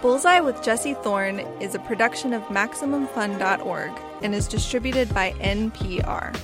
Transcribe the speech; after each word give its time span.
Bullseye 0.00 0.38
with 0.38 0.62
Jesse 0.62 0.94
Thorne 0.94 1.40
is 1.60 1.74
a 1.74 1.80
production 1.80 2.32
of 2.32 2.42
MaximumFun.org 2.44 3.90
and 4.22 4.32
is 4.32 4.46
distributed 4.46 5.12
by 5.12 5.32
NPR. 5.32 6.38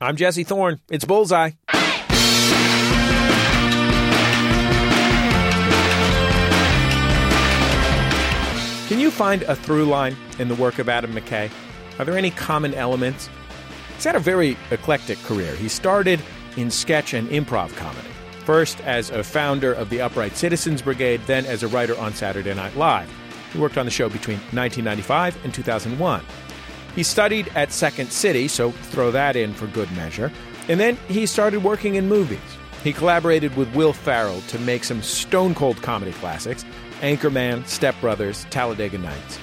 I'm 0.00 0.16
Jesse 0.16 0.44
Thorne. 0.44 0.80
It's 0.88 1.04
Bullseye. 1.04 1.50
Can 8.88 9.00
you 9.00 9.10
find 9.10 9.42
a 9.42 9.54
through 9.54 9.84
line 9.84 10.16
in 10.38 10.48
the 10.48 10.54
work 10.54 10.78
of 10.78 10.88
Adam 10.88 11.12
McKay? 11.12 11.50
Are 11.98 12.04
there 12.04 12.16
any 12.16 12.30
common 12.30 12.72
elements? 12.74 13.28
He's 13.94 14.04
had 14.04 14.16
a 14.16 14.20
very 14.20 14.56
eclectic 14.70 15.18
career. 15.22 15.54
He 15.54 15.68
started 15.68 16.20
in 16.56 16.70
sketch 16.70 17.14
and 17.14 17.28
improv 17.28 17.74
comedy, 17.76 18.08
first 18.44 18.80
as 18.82 19.10
a 19.10 19.24
founder 19.24 19.72
of 19.72 19.90
the 19.90 20.00
Upright 20.00 20.36
Citizens 20.36 20.82
Brigade, 20.82 21.20
then 21.26 21.46
as 21.46 21.62
a 21.62 21.68
writer 21.68 21.98
on 21.98 22.12
Saturday 22.12 22.54
Night 22.54 22.76
Live. 22.76 23.10
He 23.52 23.58
worked 23.58 23.78
on 23.78 23.84
the 23.86 23.90
show 23.90 24.08
between 24.08 24.38
1995 24.52 25.44
and 25.44 25.54
2001. 25.54 26.22
He 26.94 27.02
studied 27.02 27.48
at 27.54 27.72
Second 27.72 28.12
City, 28.12 28.48
so 28.48 28.70
throw 28.70 29.10
that 29.10 29.36
in 29.36 29.52
for 29.54 29.66
good 29.68 29.90
measure. 29.92 30.30
And 30.68 30.78
then 30.78 30.96
he 31.08 31.26
started 31.26 31.62
working 31.62 31.96
in 31.96 32.08
movies. 32.08 32.38
He 32.82 32.92
collaborated 32.92 33.56
with 33.56 33.74
Will 33.74 33.92
Ferrell 33.92 34.40
to 34.48 34.58
make 34.58 34.84
some 34.84 35.02
stone 35.02 35.54
cold 35.54 35.80
comedy 35.82 36.12
classics 36.12 36.64
Anchorman, 37.00 37.66
Step 37.66 37.94
Brothers, 38.00 38.46
Talladega 38.50 38.98
Nights. 38.98 39.38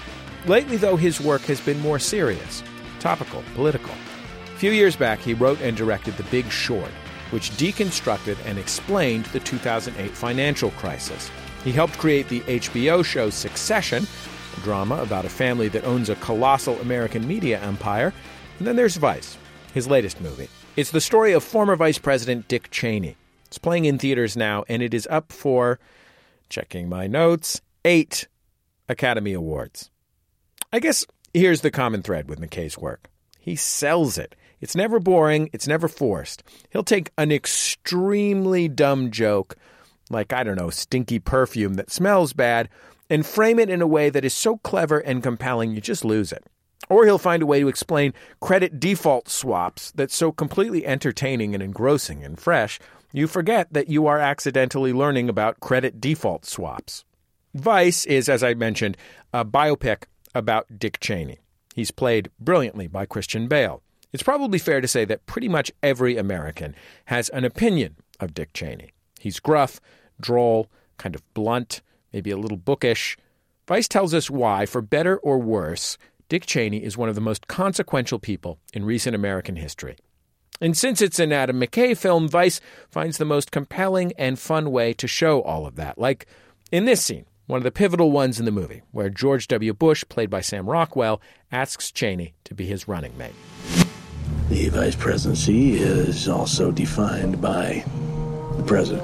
Lately, 0.45 0.77
though, 0.77 0.95
his 0.95 1.21
work 1.21 1.41
has 1.41 1.61
been 1.61 1.79
more 1.79 1.99
serious, 1.99 2.63
topical, 2.99 3.43
political. 3.53 3.93
Few 4.61 4.73
years 4.73 4.95
back, 4.95 5.17
he 5.17 5.33
wrote 5.33 5.59
and 5.61 5.75
directed 5.75 6.15
The 6.17 6.23
Big 6.25 6.47
Short, 6.51 6.91
which 7.31 7.49
deconstructed 7.53 8.37
and 8.45 8.59
explained 8.59 9.25
the 9.25 9.39
2008 9.39 10.11
financial 10.11 10.69
crisis. 10.77 11.31
He 11.63 11.71
helped 11.71 11.97
create 11.97 12.29
the 12.29 12.41
HBO 12.41 13.03
show 13.03 13.31
Succession, 13.31 14.05
a 14.55 14.59
drama 14.59 15.01
about 15.01 15.25
a 15.25 15.29
family 15.29 15.67
that 15.69 15.83
owns 15.83 16.09
a 16.09 16.15
colossal 16.17 16.79
American 16.79 17.27
media 17.27 17.59
empire. 17.59 18.13
And 18.59 18.67
then 18.67 18.75
there's 18.75 18.97
Vice, 18.97 19.35
his 19.73 19.87
latest 19.87 20.21
movie. 20.21 20.47
It's 20.75 20.91
the 20.91 21.01
story 21.01 21.31
of 21.31 21.43
former 21.43 21.75
Vice 21.75 21.97
President 21.97 22.47
Dick 22.47 22.69
Cheney. 22.69 23.15
It's 23.47 23.57
playing 23.57 23.85
in 23.85 23.97
theaters 23.97 24.37
now, 24.37 24.63
and 24.69 24.83
it 24.83 24.93
is 24.93 25.07
up 25.09 25.31
for, 25.31 25.79
checking 26.49 26.87
my 26.87 27.07
notes, 27.07 27.61
eight 27.83 28.27
Academy 28.87 29.33
Awards. 29.33 29.89
I 30.71 30.77
guess 30.77 31.03
here's 31.33 31.61
the 31.61 31.71
common 31.71 32.03
thread 32.03 32.29
with 32.29 32.39
McKay's 32.39 32.77
work 32.77 33.07
he 33.41 33.55
sells 33.55 34.19
it. 34.19 34.35
It's 34.61 34.75
never 34.75 34.99
boring, 34.99 35.49
it's 35.51 35.67
never 35.67 35.87
forced. 35.87 36.43
He'll 36.69 36.83
take 36.83 37.11
an 37.17 37.31
extremely 37.31 38.67
dumb 38.67 39.11
joke, 39.11 39.57
like, 40.09 40.31
I 40.31 40.43
don't 40.43 40.57
know, 40.57 40.69
stinky 40.69 41.19
perfume 41.19 41.73
that 41.73 41.91
smells 41.91 42.31
bad, 42.33 42.69
and 43.09 43.25
frame 43.25 43.59
it 43.59 43.69
in 43.69 43.81
a 43.81 43.87
way 43.87 44.09
that 44.09 44.23
is 44.23 44.33
so 44.33 44.57
clever 44.57 44.99
and 44.99 45.23
compelling 45.23 45.71
you 45.71 45.81
just 45.81 46.05
lose 46.05 46.31
it. 46.31 46.45
Or 46.89 47.05
he'll 47.05 47.17
find 47.17 47.41
a 47.41 47.45
way 47.45 47.59
to 47.59 47.67
explain 47.67 48.13
credit 48.39 48.79
default 48.79 49.29
swaps 49.29 49.91
that's 49.91 50.15
so 50.15 50.31
completely 50.31 50.85
entertaining 50.85 51.53
and 51.53 51.63
engrossing 51.63 52.23
and 52.23 52.39
fresh, 52.39 52.79
you 53.11 53.27
forget 53.27 53.71
that 53.73 53.89
you 53.89 54.07
are 54.07 54.19
accidentally 54.19 54.93
learning 54.93 55.27
about 55.27 55.59
credit 55.59 55.99
default 55.99 56.45
swaps. 56.45 57.03
Vice 57.53 58.05
is, 58.05 58.29
as 58.29 58.43
I 58.43 58.53
mentioned, 58.53 58.95
a 59.33 59.43
biopic 59.43 60.03
about 60.33 60.79
Dick 60.79 60.99
Cheney. 60.99 61.39
He's 61.75 61.91
played 61.91 62.29
brilliantly 62.39 62.87
by 62.87 63.05
Christian 63.05 63.47
Bale. 63.47 63.81
It's 64.13 64.23
probably 64.23 64.59
fair 64.59 64.81
to 64.81 64.87
say 64.87 65.05
that 65.05 65.25
pretty 65.25 65.47
much 65.47 65.71
every 65.81 66.17
American 66.17 66.75
has 67.05 67.29
an 67.29 67.45
opinion 67.45 67.95
of 68.19 68.33
Dick 68.33 68.53
Cheney. 68.53 68.91
He's 69.19 69.39
gruff, 69.39 69.79
droll, 70.19 70.67
kind 70.97 71.15
of 71.15 71.33
blunt, 71.33 71.81
maybe 72.11 72.31
a 72.31 72.37
little 72.37 72.57
bookish. 72.57 73.17
Vice 73.67 73.87
tells 73.87 74.13
us 74.13 74.29
why, 74.29 74.65
for 74.65 74.81
better 74.81 75.17
or 75.17 75.37
worse, 75.37 75.97
Dick 76.27 76.45
Cheney 76.45 76.83
is 76.83 76.97
one 76.97 77.09
of 77.09 77.15
the 77.15 77.21
most 77.21 77.47
consequential 77.47 78.19
people 78.19 78.59
in 78.73 78.85
recent 78.85 79.15
American 79.15 79.55
history. 79.55 79.97
And 80.59 80.77
since 80.77 81.01
it's 81.01 81.19
an 81.19 81.33
Adam 81.33 81.59
McKay 81.59 81.97
film, 81.97 82.27
Vice 82.27 82.61
finds 82.89 83.17
the 83.17 83.25
most 83.25 83.51
compelling 83.51 84.13
and 84.17 84.37
fun 84.37 84.71
way 84.71 84.93
to 84.93 85.07
show 85.07 85.41
all 85.41 85.65
of 85.65 85.75
that, 85.75 85.97
like 85.97 86.27
in 86.71 86.85
this 86.85 87.03
scene 87.03 87.25
one 87.47 87.57
of 87.57 87.63
the 87.63 87.71
pivotal 87.71 88.11
ones 88.11 88.39
in 88.39 88.45
the 88.45 88.51
movie, 88.51 88.81
where 88.91 89.09
George 89.09 89.47
W. 89.49 89.73
Bush, 89.73 90.05
played 90.07 90.29
by 90.29 90.39
Sam 90.39 90.69
Rockwell, 90.69 91.21
asks 91.51 91.91
Cheney 91.91 92.33
to 92.45 92.53
be 92.53 92.65
his 92.65 92.87
running 92.87 93.17
mate. 93.17 93.33
The 94.51 94.67
vice 94.67 94.97
presidency 94.97 95.75
is 95.75 96.27
also 96.27 96.71
defined 96.71 97.41
by 97.41 97.85
the 98.57 98.63
president. 98.63 99.01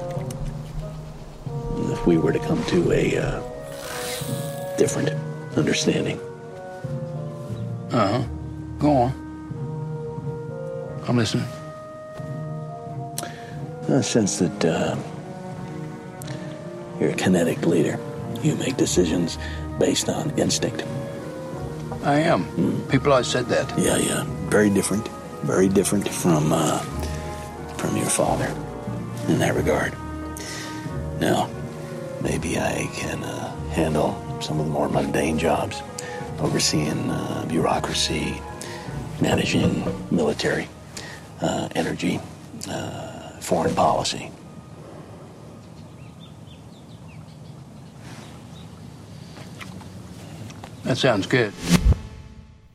If 1.90 2.06
we 2.06 2.18
were 2.18 2.34
to 2.34 2.38
come 2.38 2.62
to 2.66 2.92
a 2.92 3.16
uh, 3.16 3.42
different 4.76 5.08
understanding. 5.56 6.20
Uh 7.90 8.20
huh. 8.20 8.24
Go 8.78 8.92
on. 8.92 9.12
I'm 11.08 11.16
listening. 11.16 11.48
I 13.88 14.02
sense 14.02 14.40
that 14.40 14.64
uh, 14.66 14.96
you're 17.00 17.08
a 17.08 17.14
kinetic 17.14 17.64
leader. 17.64 17.98
You 18.42 18.54
make 18.56 18.76
decisions 18.76 19.38
based 19.78 20.10
on 20.10 20.30
instinct. 20.38 20.84
I 22.04 22.18
am. 22.18 22.44
Mm. 22.48 22.90
People 22.90 23.12
always 23.12 23.28
said 23.28 23.46
that. 23.46 23.66
Yeah, 23.78 23.96
yeah. 23.96 24.24
Very 24.50 24.68
different. 24.68 25.08
Very 25.42 25.68
different 25.68 26.08
from 26.08 26.52
uh, 26.52 26.78
from 27.78 27.96
your 27.96 28.06
father 28.06 28.54
in 29.28 29.38
that 29.38 29.54
regard. 29.54 29.94
Now, 31.20 31.48
maybe 32.20 32.58
I 32.58 32.88
can 32.92 33.22
uh, 33.24 33.54
handle 33.70 34.16
some 34.42 34.60
of 34.60 34.66
the 34.66 34.72
more 34.72 34.88
mundane 34.88 35.38
jobs, 35.38 35.82
overseeing 36.40 37.10
uh, 37.10 37.46
bureaucracy, 37.48 38.40
managing 39.20 39.84
military, 40.10 40.68
uh, 41.40 41.68
energy, 41.74 42.20
uh, 42.68 43.30
foreign 43.40 43.74
policy. 43.74 44.30
That 50.84 50.98
sounds 50.98 51.26
good. 51.26 51.52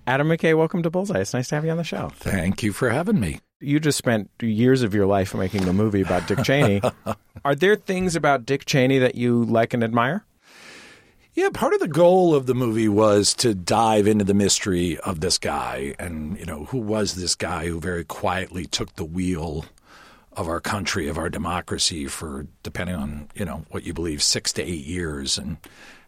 Adam 0.06 0.28
McKay, 0.28 0.58
welcome 0.58 0.84
to 0.84 0.90
Bullseye. 0.90 1.20
It's 1.20 1.34
nice 1.34 1.48
to 1.50 1.56
have 1.56 1.64
you 1.64 1.72
on 1.72 1.78
the 1.78 1.84
show. 1.84 2.10
Thank 2.16 2.62
you 2.62 2.74
for 2.74 2.90
having 2.90 3.20
me. 3.20 3.40
You 3.62 3.80
just 3.80 3.98
spent 3.98 4.30
years 4.42 4.82
of 4.82 4.94
your 4.94 5.06
life 5.06 5.34
making 5.34 5.66
a 5.68 5.74
movie 5.74 6.02
about 6.02 6.28
Dick 6.28 6.44
Cheney. 6.44 6.82
Are 7.46 7.56
there 7.56 7.78
things 7.78 8.16
about 8.16 8.46
Dick 8.46 8.66
Cheney 8.66 9.00
that 9.00 9.16
you 9.16 9.46
like 9.46 9.74
and 9.74 9.82
admire? 9.84 10.26
Yeah, 11.36 11.50
part 11.54 11.74
of 11.74 11.80
the 11.80 11.88
goal 11.88 12.36
of 12.36 12.46
the 12.46 12.54
movie 12.54 12.90
was 12.90 13.34
to 13.36 13.56
dive 13.56 14.06
into 14.06 14.26
the 14.26 14.34
mystery 14.34 15.00
of 15.00 15.22
this 15.22 15.38
guy 15.38 15.96
and, 15.98 16.38
you 16.38 16.46
know, 16.46 16.66
who 16.66 16.80
was 16.80 17.16
this 17.16 17.34
guy 17.34 17.68
who 17.68 17.80
very 17.80 18.04
quietly 18.04 18.66
took 18.66 18.94
the 18.96 19.06
wheel 19.06 19.66
of 20.34 20.50
our 20.50 20.60
country, 20.60 21.08
of 21.08 21.18
our 21.18 21.30
democracy 21.30 22.08
for, 22.08 22.46
depending 22.62 22.96
on, 22.96 23.30
you 23.36 23.46
know, 23.46 23.66
what 23.72 23.84
you 23.86 23.94
believe, 23.94 24.22
six 24.22 24.52
to 24.54 24.62
eight 24.62 24.86
years 24.86 25.38
and 25.38 25.58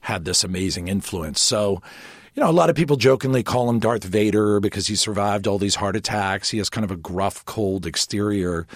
had 0.02 0.26
this 0.26 0.44
amazing 0.44 0.90
influence. 0.90 1.40
So, 1.40 1.82
you 2.36 2.44
know, 2.44 2.50
a 2.50 2.52
lot 2.52 2.70
of 2.70 2.76
people 2.76 2.98
jokingly 2.98 3.44
call 3.44 3.70
him 3.70 3.80
Darth 3.80 4.04
Vader 4.04 4.60
because 4.60 4.88
he 4.88 4.96
survived 4.96 5.48
all 5.48 5.58
these 5.58 5.76
heart 5.76 5.96
attacks. 5.96 6.50
He 6.50 6.58
has 6.58 6.70
kind 6.70 6.84
of 6.84 6.92
a 6.92 6.98
gruff, 6.98 7.46
cold 7.46 7.86
exterior. 7.86 8.68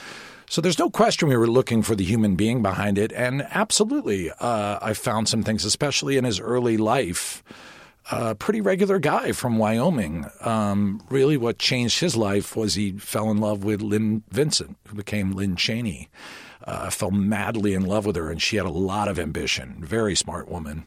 So 0.49 0.61
there's 0.61 0.79
no 0.79 0.89
question 0.89 1.27
we 1.27 1.35
were 1.35 1.45
looking 1.45 1.83
for 1.83 1.93
the 1.93 2.05
human 2.05 2.35
being 2.35 2.61
behind 2.61 2.97
it. 2.97 3.11
And 3.11 3.45
absolutely, 3.51 4.31
uh, 4.31 4.79
I 4.81 4.93
found 4.93 5.27
some 5.27 5.43
things, 5.43 5.65
especially 5.65 6.15
in 6.15 6.23
his 6.23 6.39
early 6.39 6.77
life. 6.77 7.43
A 8.11 8.33
pretty 8.33 8.61
regular 8.61 8.97
guy 8.97 9.33
from 9.33 9.59
Wyoming. 9.59 10.25
Um, 10.41 11.03
really, 11.09 11.37
what 11.37 11.59
changed 11.59 11.99
his 11.99 12.15
life 12.15 12.55
was 12.55 12.73
he 12.73 12.93
fell 12.93 13.29
in 13.29 13.37
love 13.37 13.65
with 13.65 13.81
Lynne 13.81 14.23
Vincent, 14.31 14.77
who 14.87 14.95
became 14.95 15.33
Lynne 15.33 15.57
Cheney 15.57 16.09
uh, 16.69 16.89
fell 16.89 17.11
madly 17.11 17.73
in 17.73 17.85
love 17.85 18.05
with 18.05 18.15
her, 18.15 18.29
and 18.29 18.41
she 18.41 18.57
had 18.57 18.65
a 18.65 18.71
lot 18.71 19.07
of 19.07 19.17
ambition. 19.17 19.77
Very 19.79 20.15
smart 20.15 20.49
woman. 20.49 20.85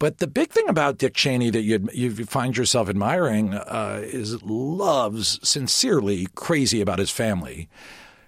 But 0.00 0.16
the 0.16 0.26
big 0.26 0.50
thing 0.50 0.66
about 0.66 0.96
Dick 0.96 1.12
Cheney 1.14 1.50
that 1.50 1.60
you 1.60 1.86
you 1.92 2.24
find 2.24 2.56
yourself 2.56 2.88
admiring 2.88 3.52
uh, 3.52 4.00
is 4.02 4.42
loves 4.42 5.38
sincerely 5.46 6.26
crazy 6.34 6.80
about 6.80 6.98
his 6.98 7.10
family, 7.10 7.68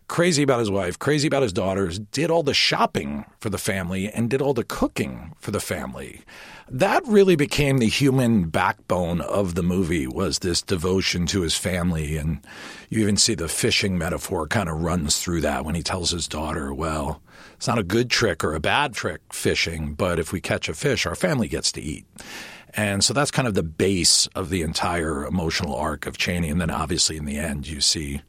crazy 0.07 0.43
about 0.43 0.61
his 0.61 0.71
wife, 0.71 0.99
crazy 0.99 1.27
about 1.27 1.43
his 1.43 1.53
daughters. 1.53 1.99
Did 1.99 2.31
all 2.31 2.43
the 2.43 2.53
shopping 2.53 3.25
for 3.41 3.49
the 3.49 3.57
family 3.57 4.11
and 4.11 4.29
did 4.29 4.43
all 4.43 4.53
the 4.53 4.65
cooking 4.65 5.33
for 5.39 5.51
the 5.51 5.61
family 5.61 6.21
that 6.73 7.07
really 7.07 7.37
became 7.37 7.79
the 7.79 7.89
human 7.89 8.49
backbone 8.49 9.21
of 9.21 9.55
the 9.55 9.63
movie 9.63 10.07
was 10.07 10.39
this 10.39 10.63
devotion 10.63 11.27
to 11.27 11.43
his 11.43 11.55
family 11.55 12.17
and 12.17 12.41
you 12.89 13.03
even 13.03 13.17
see 13.17 13.35
the 13.35 13.47
fishing 13.47 13.99
metaphor 13.99 14.47
kind 14.47 14.71
of 14.71 14.81
runs 14.81 15.19
through 15.19 15.43
that 15.43 15.67
when 15.67 15.75
he 15.75 15.83
tells 15.83 16.11
his 16.11 16.27
daughter 16.27 16.73
well 16.73 17.21
it's 17.63 17.69
not 17.69 17.79
a 17.79 17.85
good 17.85 18.11
trick 18.11 18.43
or 18.43 18.55
a 18.55 18.61
bad 18.61 18.93
trick 18.93 19.21
fishing 19.33 19.95
but 19.95 20.19
if 20.19 20.33
we 20.33 20.41
catch 20.41 20.69
a 20.69 20.75
fish 20.75 21.07
our 21.07 21.15
family 21.15 21.47
gets 21.47 21.71
to 21.71 21.81
eat 21.81 22.05
and 22.75 23.05
so 23.05 23.15
that's 23.15 23.31
kind 23.31 23.47
of 23.47 23.55
the 23.55 23.63
base 23.63 24.27
of 24.35 24.51
the 24.51 24.63
entire 24.63 25.25
emotional 25.25 25.77
arc 25.77 26.05
of 26.05 26.19
Cheney 26.19 26.49
and 26.49 26.61
then 26.61 26.71
obviously 26.71 27.17
in 27.17 27.25
the 27.25 27.39
end 27.39 27.69
you 27.69 27.81
see 27.81 28.21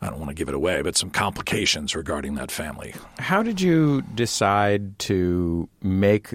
I 0.00 0.08
don't 0.08 0.18
want 0.18 0.30
to 0.30 0.34
give 0.34 0.48
it 0.48 0.54
away, 0.54 0.80
but 0.82 0.96
some 0.96 1.10
complications 1.10 1.94
regarding 1.94 2.34
that 2.34 2.50
family. 2.50 2.92
How 3.20 3.40
did 3.42 3.60
you 3.60 4.02
decide 4.14 4.98
to 5.00 5.68
make 5.80 6.34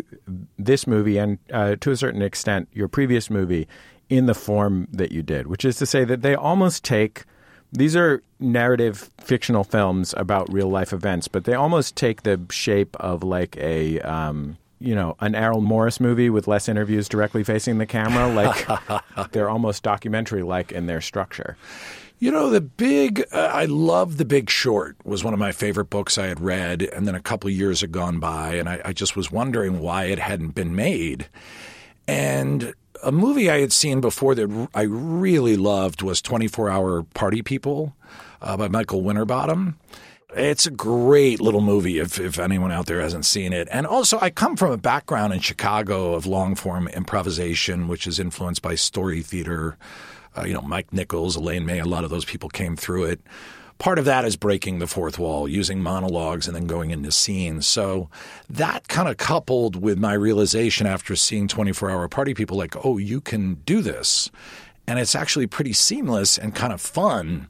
this 0.58 0.88
movie 0.88 1.18
and, 1.18 1.38
uh, 1.52 1.76
to 1.82 1.92
a 1.92 1.98
certain 1.98 2.22
extent, 2.22 2.70
your 2.72 2.88
previous 2.88 3.30
movie 3.30 3.68
in 4.08 4.26
the 4.26 4.34
form 4.34 4.88
that 4.94 5.12
you 5.12 5.22
did? 5.22 5.48
Which 5.48 5.66
is 5.66 5.76
to 5.78 5.86
say 5.86 6.06
that 6.06 6.22
they 6.22 6.34
almost 6.34 6.86
take 6.86 7.26
these 7.72 7.96
are 7.96 8.22
narrative 8.40 9.10
fictional 9.20 9.64
films 9.64 10.14
about 10.18 10.52
real 10.52 10.70
life 10.70 10.94
events, 10.94 11.28
but 11.28 11.44
they 11.44 11.54
almost 11.54 11.96
take 11.96 12.24
the 12.24 12.40
shape 12.50 12.96
of 12.98 13.24
like 13.24 13.58
a. 13.58 14.00
Um, 14.02 14.58
you 14.80 14.94
know, 14.94 15.16
an 15.22 15.34
Errol 15.34 15.62
Morris 15.62 16.00
movie 16.00 16.30
with 16.30 16.48
less 16.48 16.70
interviews 16.70 17.10
directly 17.10 17.44
facing 17.44 17.80
the 17.80 17.88
camera. 17.88 18.28
Like 18.32 18.68
they're 19.32 19.50
almost 19.50 19.82
documentary 19.82 20.44
like 20.44 20.72
in 20.72 20.86
their 20.86 21.02
structure. 21.02 21.58
You 22.20 22.32
know, 22.32 22.50
the 22.50 22.62
big, 22.62 23.24
uh, 23.32 23.52
I 23.54 23.66
love 23.66 24.18
The 24.18 24.26
Big 24.26 24.50
Short 24.50 24.96
was 25.04 25.24
one 25.24 25.34
of 25.34 25.40
my 25.40 25.52
favorite 25.52 25.92
books 25.92 26.18
I 26.18 26.26
had 26.26 26.40
read. 26.40 26.82
And 26.82 27.08
then 27.08 27.14
a 27.14 27.22
couple 27.22 27.48
of 27.48 27.56
years 27.56 27.82
had 27.82 27.92
gone 27.92 28.20
by, 28.20 28.56
and 28.56 28.68
I, 28.68 28.82
I 28.86 28.94
just 28.94 29.16
was 29.16 29.32
wondering 29.32 29.80
why 29.80 30.06
it 30.06 30.18
hadn't 30.18 30.56
been 30.56 30.76
made. 30.76 31.28
And 32.08 32.74
a 33.04 33.12
movie 33.12 33.50
I 33.50 33.60
had 33.60 33.74
seen 33.74 34.02
before 34.02 34.36
that 34.36 34.70
I 34.74 34.84
really 34.84 35.58
loved 35.58 36.02
was 36.02 36.22
24 36.22 36.70
Hour 36.70 37.04
Party 37.04 37.42
People 37.42 37.96
uh, 38.42 38.58
by 38.58 38.68
Michael 38.68 39.02
Winterbottom. 39.02 39.78
It's 40.36 40.68
a 40.68 40.72
great 40.72 41.40
little 41.40 41.62
movie 41.62 42.00
if, 42.00 42.20
if 42.20 42.38
anyone 42.38 42.72
out 42.72 42.86
there 42.86 43.02
hasn't 43.02 43.26
seen 43.26 43.54
it. 43.54 43.68
And 43.72 43.88
also, 43.88 44.20
I 44.20 44.30
come 44.30 44.56
from 44.56 44.72
a 44.72 44.78
background 44.78 45.34
in 45.34 45.40
Chicago 45.40 46.14
of 46.14 46.26
long 46.26 46.56
form 46.56 46.88
improvisation, 46.90 47.88
which 47.88 48.06
is 48.06 48.20
influenced 48.20 48.62
by 48.62 48.76
story 48.76 49.22
theater. 49.22 49.78
Uh, 50.38 50.44
you 50.44 50.54
know, 50.54 50.62
Mike 50.62 50.94
Nichols, 50.94 51.36
Elaine 51.36 51.66
May, 51.66 51.80
a 51.80 51.86
lot 51.86 52.04
of 52.04 52.10
those 52.10 52.26
people 52.26 52.50
came 52.50 52.76
through 52.76 53.06
it. 53.06 53.22
Part 53.78 54.00
of 54.00 54.06
that 54.06 54.26
is 54.26 54.36
breaking 54.36 54.80
the 54.80 54.88
fourth 54.88 55.20
wall, 55.20 55.48
using 55.48 55.82
monologues 55.82 56.48
and 56.48 56.56
then 56.56 56.66
going 56.66 56.92
into 56.92 57.12
scenes. 57.12 57.68
So 57.68 58.10
that 58.50 58.88
kind 58.88 59.08
of 59.08 59.18
coupled 59.18 59.76
with 59.76 60.00
my 60.00 60.14
realization 60.14 60.88
after 60.88 61.16
seeing 61.16 61.48
24 61.48 61.92
Hour 61.92 62.08
Party 62.08 62.34
People, 62.34 62.58
like, 62.58 62.76
oh, 62.84 62.98
you 62.98 63.22
can 63.22 63.56
do 63.66 63.82
this. 63.82 64.32
And 64.88 64.98
it's 64.98 65.16
actually 65.16 65.48
pretty 65.48 65.74
seamless 65.74 66.38
and 66.38 66.56
kind 66.56 66.74
of 66.74 66.82
fun. 66.82 67.48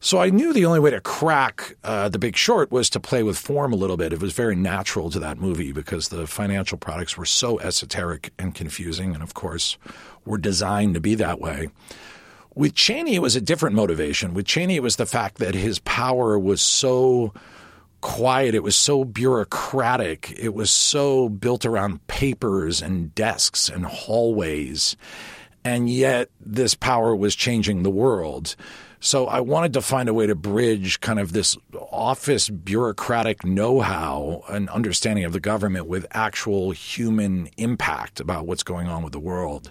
So 0.00 0.18
I 0.20 0.30
knew 0.30 0.52
the 0.52 0.64
only 0.64 0.78
way 0.78 0.90
to 0.90 1.00
crack 1.00 1.76
uh, 1.82 2.08
The 2.08 2.20
Big 2.20 2.36
Short 2.36 2.70
was 2.70 2.88
to 2.90 3.00
play 3.00 3.24
with 3.24 3.36
form 3.36 3.72
a 3.72 3.76
little 3.76 3.96
bit. 3.96 4.12
It 4.12 4.22
was 4.22 4.32
very 4.32 4.54
natural 4.54 5.10
to 5.10 5.18
that 5.18 5.38
movie 5.38 5.72
because 5.72 6.08
the 6.08 6.28
financial 6.28 6.78
products 6.78 7.16
were 7.16 7.24
so 7.24 7.58
esoteric 7.58 8.32
and 8.38 8.54
confusing, 8.54 9.12
and 9.12 9.24
of 9.24 9.34
course, 9.34 9.76
were 10.24 10.38
designed 10.38 10.94
to 10.94 11.00
be 11.00 11.16
that 11.16 11.40
way. 11.40 11.70
With 12.58 12.74
Cheney, 12.74 13.14
it 13.14 13.22
was 13.22 13.36
a 13.36 13.40
different 13.40 13.76
motivation. 13.76 14.34
With 14.34 14.44
Cheney, 14.44 14.74
it 14.74 14.82
was 14.82 14.96
the 14.96 15.06
fact 15.06 15.38
that 15.38 15.54
his 15.54 15.78
power 15.78 16.36
was 16.36 16.60
so 16.60 17.32
quiet, 18.00 18.52
it 18.56 18.64
was 18.64 18.74
so 18.74 19.04
bureaucratic, 19.04 20.34
it 20.36 20.52
was 20.54 20.68
so 20.72 21.28
built 21.28 21.64
around 21.64 22.04
papers 22.08 22.82
and 22.82 23.14
desks 23.14 23.68
and 23.68 23.86
hallways. 23.86 24.96
And 25.62 25.88
yet, 25.88 26.30
this 26.40 26.74
power 26.74 27.14
was 27.14 27.36
changing 27.36 27.84
the 27.84 27.90
world. 27.90 28.56
So 28.98 29.28
I 29.28 29.38
wanted 29.38 29.74
to 29.74 29.80
find 29.80 30.08
a 30.08 30.14
way 30.14 30.26
to 30.26 30.34
bridge 30.34 31.00
kind 31.00 31.20
of 31.20 31.32
this 31.32 31.56
office 31.92 32.48
bureaucratic 32.48 33.44
know-how 33.44 34.42
and 34.48 34.68
understanding 34.70 35.24
of 35.24 35.32
the 35.32 35.38
government 35.38 35.86
with 35.86 36.06
actual 36.10 36.72
human 36.72 37.48
impact 37.56 38.18
about 38.18 38.46
what's 38.46 38.64
going 38.64 38.88
on 38.88 39.04
with 39.04 39.12
the 39.12 39.20
world. 39.20 39.70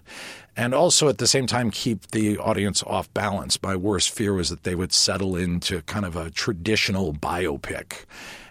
And 0.58 0.74
also 0.74 1.08
at 1.08 1.20
the 1.20 1.28
same 1.28 1.46
time 1.46 1.70
keep 1.70 2.10
the 2.12 2.40
audience 2.40 2.82
off 2.84 3.14
balance. 3.14 3.62
My 3.62 3.76
worst 3.76 4.10
fear 4.10 4.34
was 4.34 4.50
that 4.50 4.64
they 4.64 4.74
would 4.74 4.92
settle 4.92 5.36
into 5.36 5.84
kind 5.84 6.04
of 6.04 6.16
a 6.16 6.32
traditional 6.32 7.14
biopic. 7.14 8.06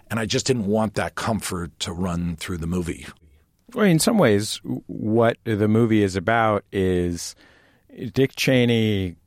And 0.09 0.17
I 0.17 0.25
just 0.25 0.45
didn't 0.45 0.67
want 0.67 0.93
that 0.93 1.15
comfort 1.15 1.77
to 1.81 1.91
run 1.91 2.37
through 2.37 2.59
the 2.59 2.67
movie. 2.67 3.05
Well, 3.73 3.85
in 3.85 3.99
some 3.99 4.17
ways, 4.17 4.61
what 4.87 5.37
the 5.43 5.67
movie 5.67 6.01
is 6.01 6.15
about 6.15 6.63
is 6.71 7.35
Dick 8.13 8.37
Cheney 8.37 9.17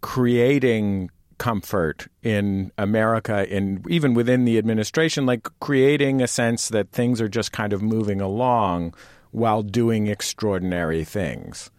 creating 0.00 1.10
comfort 1.38 2.08
in 2.24 2.72
America, 2.76 3.48
in 3.48 3.84
even 3.88 4.14
within 4.14 4.44
the 4.44 4.58
administration, 4.58 5.26
like 5.26 5.48
creating 5.60 6.20
a 6.20 6.26
sense 6.26 6.70
that 6.70 6.90
things 6.90 7.20
are 7.20 7.28
just 7.28 7.52
kind 7.52 7.72
of 7.72 7.82
moving 7.82 8.20
along 8.20 8.94
while 9.30 9.62
doing 9.62 10.08
extraordinary 10.08 11.04
things. 11.04 11.70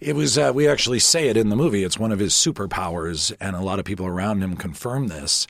It 0.00 0.16
was, 0.16 0.36
uh, 0.38 0.52
we 0.54 0.68
actually 0.68 0.98
say 0.98 1.28
it 1.28 1.36
in 1.36 1.48
the 1.48 1.56
movie. 1.56 1.84
It's 1.84 1.98
one 1.98 2.12
of 2.12 2.18
his 2.18 2.34
superpowers, 2.34 3.34
and 3.40 3.56
a 3.56 3.60
lot 3.60 3.78
of 3.78 3.84
people 3.84 4.06
around 4.06 4.42
him 4.42 4.56
confirm 4.56 5.08
this 5.08 5.46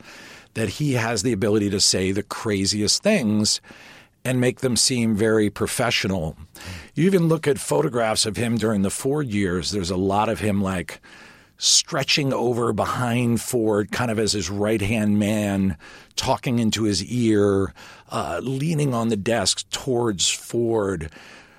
that 0.55 0.69
he 0.69 0.93
has 0.93 1.25
the 1.25 1.33
ability 1.33 1.69
to 1.69 1.81
say 1.81 2.13
the 2.13 2.23
craziest 2.23 3.03
things 3.03 3.61
and 4.25 4.41
make 4.41 4.61
them 4.61 4.77
seem 4.77 5.15
very 5.15 5.51
professional. 5.51 6.37
You 6.95 7.07
even 7.07 7.29
look 7.29 7.47
at 7.47 7.59
photographs 7.59 8.25
of 8.25 8.37
him 8.37 8.57
during 8.57 8.83
the 8.83 8.91
Ford 8.91 9.27
years, 9.27 9.71
there's 9.71 9.91
a 9.91 9.97
lot 9.97 10.29
of 10.29 10.41
him 10.41 10.63
like 10.63 11.01
stretching 11.57 12.33
over 12.33 12.73
behind 12.73 13.41
Ford, 13.41 13.93
kind 13.93 14.11
of 14.11 14.19
as 14.19 14.33
his 14.33 14.51
right 14.51 14.81
hand 14.81 15.19
man, 15.19 15.77
talking 16.17 16.59
into 16.59 16.85
his 16.85 17.05
ear, 17.05 17.73
uh, 18.11 18.41
leaning 18.43 18.95
on 18.95 19.09
the 19.09 19.17
desk 19.17 19.69
towards 19.71 20.31
Ford. 20.31 21.11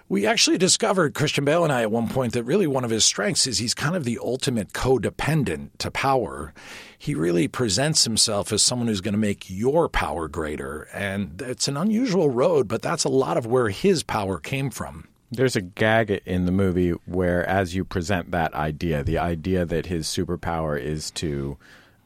We 0.07 0.28
actually 0.28 0.60
discovered, 0.60 1.16
Christian 1.16 1.46
Bale 1.46 1.63
and 1.63 1.74
I, 1.74 1.81
at 1.81 1.90
one 1.90 2.07
point, 2.07 2.34
that 2.34 2.44
really 2.44 2.68
one 2.68 2.84
of 2.84 2.92
his 2.92 3.04
strengths 3.04 3.48
is 3.48 3.57
he's 3.57 3.74
kind 3.74 3.96
of 3.96 4.04
the 4.04 4.19
ultimate 4.22 4.72
codependent 4.72 5.69
to 5.80 5.90
power. 5.90 6.54
He 6.96 7.16
really 7.16 7.48
presents 7.48 8.04
himself 8.04 8.54
as 8.54 8.62
someone 8.62 8.88
who's 8.88 9.02
going 9.02 9.16
to 9.16 9.19
make 9.19 9.50
your 9.50 9.90
power 9.90 10.28
greater. 10.28 10.88
And 10.94 11.42
it's 11.42 11.68
an 11.68 11.75
unusual 11.75 12.30
road, 12.30 12.68
but 12.68 12.84
that's 12.84 13.04
a 13.04 13.10
lot 13.10 13.36
of 13.36 13.48
where 13.48 13.69
his 13.69 14.04
power 14.04 14.38
came 14.38 14.69
from. 14.69 15.07
There's 15.31 15.56
a 15.56 15.62
gag 15.62 16.22
in 16.25 16.46
the 16.46 16.52
movie 16.52 16.92
where, 17.06 17.44
as 17.50 17.74
you 17.74 17.84
present 17.84 18.30
that 18.30 18.54
idea, 18.54 19.04
the 19.04 19.18
idea 19.18 19.66
that 19.66 19.88
his 19.88 20.06
superpower 20.06 20.80
is 20.80 21.10
to 21.12 21.57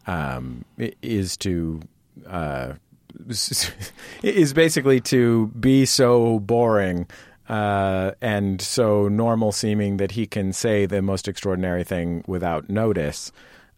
um, 0.07 0.63
is 1.01 1.36
to 1.38 1.81
uh, 2.25 2.74
is 4.24 4.54
basically 4.54 5.01
to 5.01 5.48
be 5.48 5.86
so 5.86 6.40
boring 6.40 7.07
uh, 7.50 8.12
and 8.22 8.62
so 8.62 9.07
normal 9.07 9.51
seeming 9.51 9.98
that 9.98 10.12
he 10.12 10.28
can 10.28 10.54
say 10.54 10.86
the 10.86 11.01
most 11.01 11.28
extraordinary 11.28 11.84
thing 11.84 12.24
without 12.28 12.69
notice 12.69 13.31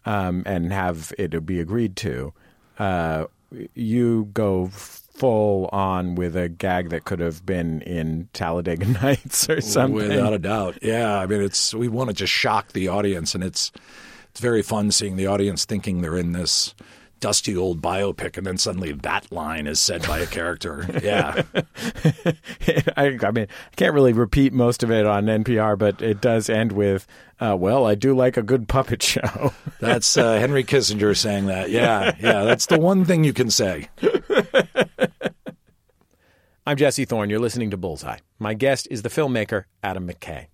um, 0.05 0.43
and 0.45 0.73
have 0.73 1.13
it 1.17 1.45
be 1.45 1.59
agreed 1.59 1.95
to. 1.95 2.33
Uh, 2.77 3.25
you 3.73 4.29
go 4.33 4.67
full 4.67 5.67
on 5.71 6.15
with 6.15 6.35
a 6.35 6.49
gag 6.49 6.89
that 6.89 7.05
could 7.05 7.19
have 7.19 7.45
been 7.45 7.81
in 7.81 8.27
Talladega 8.33 8.85
Nights 9.03 9.49
or 9.49 9.61
something. 9.61 10.09
Without 10.09 10.33
a 10.33 10.39
doubt, 10.39 10.79
yeah. 10.81 11.17
I 11.17 11.25
mean, 11.25 11.41
it's 11.41 11.73
we 11.73 11.87
want 11.87 12.09
to 12.09 12.13
just 12.13 12.33
shock 12.33 12.73
the 12.73 12.87
audience, 12.87 13.35
and 13.35 13.43
it's 13.43 13.71
it's 14.31 14.39
very 14.39 14.61
fun 14.61 14.91
seeing 14.91 15.17
the 15.17 15.27
audience 15.27 15.65
thinking 15.65 16.01
they're 16.01 16.17
in 16.17 16.31
this 16.31 16.73
dusty 17.21 17.55
old 17.55 17.81
biopic, 17.81 18.35
and 18.35 18.45
then 18.45 18.57
suddenly 18.57 18.91
that 18.91 19.31
line 19.31 19.67
is 19.67 19.79
said 19.79 20.05
by 20.05 20.19
a 20.19 20.25
character. 20.25 20.85
Yeah. 21.01 21.43
I, 22.97 23.17
I, 23.23 23.31
mean, 23.31 23.47
I 23.47 23.75
can't 23.77 23.93
really 23.93 24.11
repeat 24.11 24.51
most 24.51 24.83
of 24.83 24.91
it 24.91 25.05
on 25.05 25.27
NPR, 25.27 25.77
but 25.77 26.01
it 26.01 26.19
does 26.19 26.49
end 26.49 26.73
with, 26.73 27.07
uh, 27.39 27.55
well, 27.57 27.85
I 27.85 27.95
do 27.95 28.13
like 28.13 28.35
a 28.35 28.41
good 28.41 28.67
puppet 28.67 29.01
show. 29.01 29.53
that's 29.79 30.17
uh, 30.17 30.39
Henry 30.39 30.65
Kissinger 30.65 31.15
saying 31.15 31.45
that. 31.45 31.69
Yeah. 31.69 32.15
Yeah. 32.19 32.43
That's 32.43 32.65
the 32.65 32.79
one 32.79 33.05
thing 33.05 33.23
you 33.23 33.33
can 33.33 33.49
say. 33.49 33.87
I'm 36.65 36.77
Jesse 36.77 37.05
Thorne. 37.05 37.29
You're 37.29 37.39
listening 37.39 37.71
to 37.71 37.77
Bullseye. 37.77 38.19
My 38.39 38.53
guest 38.53 38.87
is 38.91 39.03
the 39.03 39.09
filmmaker, 39.09 39.65
Adam 39.83 40.07
McKay. 40.07 40.47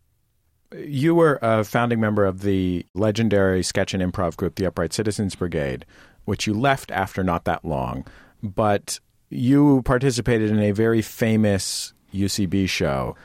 You 0.75 1.15
were 1.15 1.39
a 1.41 1.63
founding 1.63 2.01
member 2.01 2.25
of 2.25 2.41
the 2.41 2.85
legendary 2.93 3.63
sketch 3.63 3.93
and 3.93 4.03
improv 4.03 4.35
group, 4.35 4.55
the 4.55 4.65
Upright 4.65 4.91
Citizens 4.91 5.33
Brigade, 5.35 5.85
which 6.27 6.45
you 6.45 6.53
left 6.53 6.91
after 6.91 7.23
not 7.23 7.45
that 7.45 7.63
long. 7.63 8.05
But 8.43 8.99
you 9.29 9.81
participated 9.83 10.49
in 10.49 10.59
a 10.59 10.71
very 10.71 11.01
famous 11.01 11.93
UCB 12.13 12.67
show 12.67 13.15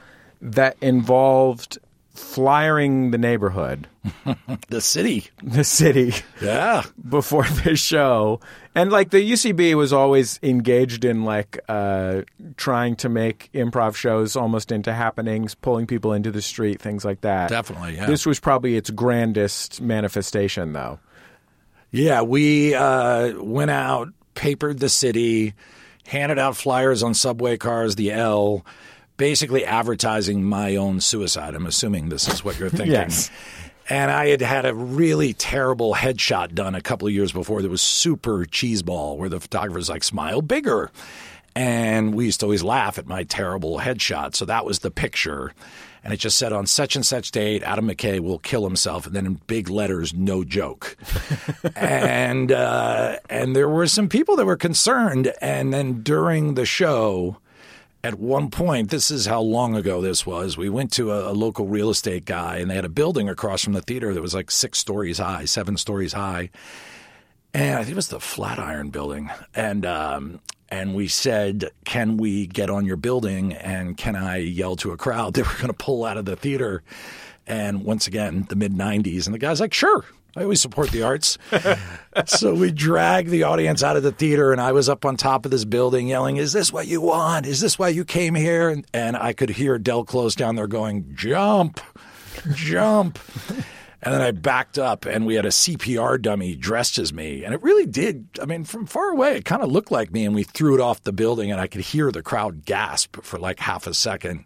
that 0.40 0.76
involved 0.80 1.78
flyering 2.14 3.10
the 3.10 3.18
neighborhood, 3.18 3.88
the 4.68 4.80
city, 4.80 5.26
the 5.42 5.64
city, 5.64 6.14
yeah, 6.40 6.84
before 7.08 7.44
the 7.64 7.74
show, 7.74 8.38
and 8.74 8.92
like 8.92 9.10
the 9.10 9.32
UCB 9.32 9.74
was 9.74 9.92
always 9.92 10.38
engaged 10.44 11.04
in 11.04 11.24
like 11.24 11.58
uh, 11.68 12.22
trying 12.56 12.94
to 12.96 13.08
make 13.08 13.50
improv 13.52 13.96
shows 13.96 14.36
almost 14.36 14.70
into 14.70 14.92
happenings, 14.92 15.56
pulling 15.56 15.88
people 15.88 16.12
into 16.12 16.30
the 16.30 16.42
street, 16.42 16.80
things 16.80 17.04
like 17.04 17.22
that. 17.22 17.48
Definitely, 17.48 17.96
yeah. 17.96 18.06
This 18.06 18.26
was 18.26 18.38
probably 18.38 18.76
its 18.76 18.90
grandest 18.90 19.80
manifestation, 19.80 20.72
though. 20.72 21.00
Yeah, 21.92 22.22
we 22.22 22.74
uh, 22.74 23.40
went 23.40 23.70
out, 23.70 24.08
papered 24.34 24.78
the 24.78 24.88
city, 24.88 25.54
handed 26.06 26.38
out 26.38 26.56
flyers 26.56 27.02
on 27.02 27.12
subway 27.12 27.58
cars, 27.58 27.96
the 27.96 28.12
L, 28.12 28.64
basically 29.18 29.64
advertising 29.64 30.42
my 30.42 30.76
own 30.76 31.00
suicide. 31.00 31.54
I'm 31.54 31.66
assuming 31.66 32.08
this 32.08 32.28
is 32.28 32.42
what 32.42 32.58
you're 32.58 32.70
thinking. 32.70 32.92
yes. 32.92 33.30
And 33.88 34.10
I 34.10 34.28
had 34.28 34.40
had 34.40 34.64
a 34.64 34.74
really 34.74 35.34
terrible 35.34 35.94
headshot 35.94 36.54
done 36.54 36.74
a 36.74 36.80
couple 36.80 37.08
of 37.08 37.14
years 37.14 37.30
before 37.32 37.60
that 37.60 37.70
was 37.70 37.82
super 37.82 38.46
cheeseball, 38.46 39.18
where 39.18 39.28
the 39.28 39.40
photographer's 39.40 39.90
like, 39.90 40.02
smile 40.04 40.40
bigger. 40.40 40.90
And 41.54 42.14
we 42.14 42.26
used 42.26 42.40
to 42.40 42.46
always 42.46 42.62
laugh 42.62 42.96
at 42.96 43.06
my 43.06 43.24
terrible 43.24 43.78
headshot. 43.78 44.34
So 44.34 44.46
that 44.46 44.64
was 44.64 44.78
the 44.78 44.90
picture. 44.90 45.52
And 46.04 46.12
it 46.12 46.16
just 46.16 46.36
said 46.36 46.52
on 46.52 46.66
such 46.66 46.96
and 46.96 47.06
such 47.06 47.30
date, 47.30 47.62
Adam 47.62 47.88
McKay 47.88 48.18
will 48.18 48.38
kill 48.38 48.64
himself. 48.64 49.06
And 49.06 49.14
then 49.14 49.26
in 49.26 49.34
big 49.46 49.70
letters, 49.70 50.12
no 50.12 50.42
joke. 50.42 50.96
and, 51.76 52.50
uh, 52.50 53.18
and 53.30 53.54
there 53.54 53.68
were 53.68 53.86
some 53.86 54.08
people 54.08 54.34
that 54.36 54.44
were 54.44 54.56
concerned. 54.56 55.32
And 55.40 55.72
then 55.72 56.02
during 56.02 56.54
the 56.54 56.66
show, 56.66 57.36
at 58.04 58.18
one 58.18 58.50
point, 58.50 58.90
this 58.90 59.10
is 59.10 59.26
how 59.26 59.40
long 59.40 59.76
ago 59.76 60.00
this 60.00 60.26
was. 60.26 60.56
We 60.56 60.68
went 60.68 60.92
to 60.94 61.12
a, 61.12 61.30
a, 61.30 61.34
local 61.34 61.66
real 61.66 61.88
estate 61.88 62.24
guy, 62.24 62.56
and 62.56 62.68
they 62.68 62.74
had 62.74 62.84
a 62.84 62.88
building 62.88 63.28
across 63.28 63.62
from 63.62 63.74
the 63.74 63.82
theater 63.82 64.12
that 64.12 64.20
was 64.20 64.34
like 64.34 64.50
six 64.50 64.78
stories 64.78 65.18
high, 65.18 65.44
seven 65.44 65.76
stories 65.76 66.12
high, 66.12 66.50
and 67.54 67.78
I 67.78 67.82
think 67.82 67.92
it 67.92 67.96
was 67.96 68.08
the 68.08 68.18
Flatiron 68.18 68.90
Building. 68.90 69.30
And 69.54 69.86
um, 69.86 70.40
and 70.72 70.94
we 70.94 71.06
said, 71.06 71.70
"Can 71.84 72.16
we 72.16 72.46
get 72.46 72.70
on 72.70 72.86
your 72.86 72.96
building? 72.96 73.52
And 73.52 73.94
can 73.96 74.16
I 74.16 74.38
yell 74.38 74.74
to 74.76 74.90
a 74.90 74.96
crowd?" 74.96 75.34
They 75.34 75.42
were 75.42 75.54
going 75.56 75.66
to 75.68 75.74
pull 75.74 76.04
out 76.04 76.16
of 76.16 76.24
the 76.24 76.34
theater. 76.34 76.82
And 77.46 77.84
once 77.84 78.06
again, 78.06 78.46
the 78.48 78.56
mid 78.56 78.72
'90s, 78.72 79.26
and 79.26 79.34
the 79.34 79.38
guy's 79.38 79.60
like, 79.60 79.74
"Sure." 79.74 80.04
I 80.34 80.44
always 80.44 80.62
support 80.62 80.90
the 80.92 81.02
arts. 81.02 81.36
so 82.26 82.54
we 82.54 82.70
dragged 82.70 83.28
the 83.28 83.42
audience 83.42 83.82
out 83.82 83.98
of 83.98 84.02
the 84.02 84.12
theater, 84.12 84.50
and 84.50 84.62
I 84.62 84.72
was 84.72 84.88
up 84.88 85.04
on 85.04 85.18
top 85.18 85.44
of 85.44 85.50
this 85.50 85.66
building 85.66 86.08
yelling, 86.08 86.38
Is 86.38 86.54
this 86.54 86.72
what 86.72 86.86
you 86.86 87.02
want? 87.02 87.44
Is 87.44 87.60
this 87.60 87.78
why 87.78 87.90
you 87.90 88.02
came 88.06 88.34
here? 88.34 88.70
And, 88.70 88.86
and 88.94 89.14
I 89.14 89.34
could 89.34 89.50
hear 89.50 89.78
Del 89.78 90.04
Close 90.04 90.34
down 90.34 90.56
there 90.56 90.66
going, 90.66 91.12
Jump, 91.14 91.82
jump. 92.54 93.18
And 94.02 94.12
then 94.12 94.20
I 94.20 94.32
backed 94.32 94.78
up, 94.78 95.04
and 95.04 95.24
we 95.26 95.34
had 95.36 95.46
a 95.46 95.50
CPR 95.50 96.20
dummy 96.20 96.56
dressed 96.56 96.98
as 96.98 97.12
me. 97.12 97.44
And 97.44 97.54
it 97.54 97.62
really 97.62 97.86
did. 97.86 98.28
I 98.40 98.46
mean, 98.46 98.64
from 98.64 98.86
far 98.86 99.10
away, 99.10 99.36
it 99.36 99.44
kind 99.44 99.62
of 99.62 99.70
looked 99.70 99.92
like 99.92 100.12
me, 100.12 100.24
and 100.24 100.34
we 100.34 100.42
threw 100.42 100.74
it 100.74 100.80
off 100.80 101.02
the 101.02 101.12
building, 101.12 101.52
and 101.52 101.60
I 101.60 101.66
could 101.68 101.82
hear 101.82 102.10
the 102.10 102.22
crowd 102.22 102.64
gasp 102.64 103.22
for 103.22 103.38
like 103.38 103.60
half 103.60 103.86
a 103.86 103.94
second 103.94 104.44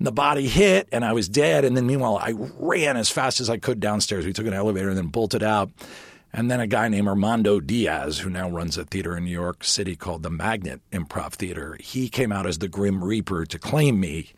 the 0.00 0.12
body 0.12 0.46
hit 0.46 0.88
and 0.92 1.04
I 1.04 1.12
was 1.12 1.28
dead. 1.28 1.64
And 1.64 1.76
then 1.76 1.86
meanwhile, 1.86 2.18
I 2.18 2.34
ran 2.36 2.96
as 2.96 3.08
fast 3.08 3.40
as 3.40 3.48
I 3.48 3.56
could 3.56 3.80
downstairs. 3.80 4.26
We 4.26 4.32
took 4.32 4.46
an 4.46 4.52
elevator 4.52 4.88
and 4.88 4.98
then 4.98 5.06
bolted 5.06 5.42
out. 5.42 5.70
And 6.32 6.50
then 6.50 6.60
a 6.60 6.66
guy 6.66 6.88
named 6.88 7.08
Armando 7.08 7.60
Diaz, 7.60 8.18
who 8.18 8.28
now 8.28 8.50
runs 8.50 8.76
a 8.76 8.84
theater 8.84 9.16
in 9.16 9.24
New 9.24 9.30
York 9.30 9.64
City 9.64 9.96
called 9.96 10.22
the 10.22 10.30
Magnet 10.30 10.82
Improv 10.92 11.32
Theater, 11.32 11.78
he 11.80 12.10
came 12.10 12.30
out 12.30 12.46
as 12.46 12.58
the 12.58 12.68
Grim 12.68 13.02
Reaper 13.02 13.46
to 13.46 13.58
claim 13.58 13.98
me. 13.98 14.32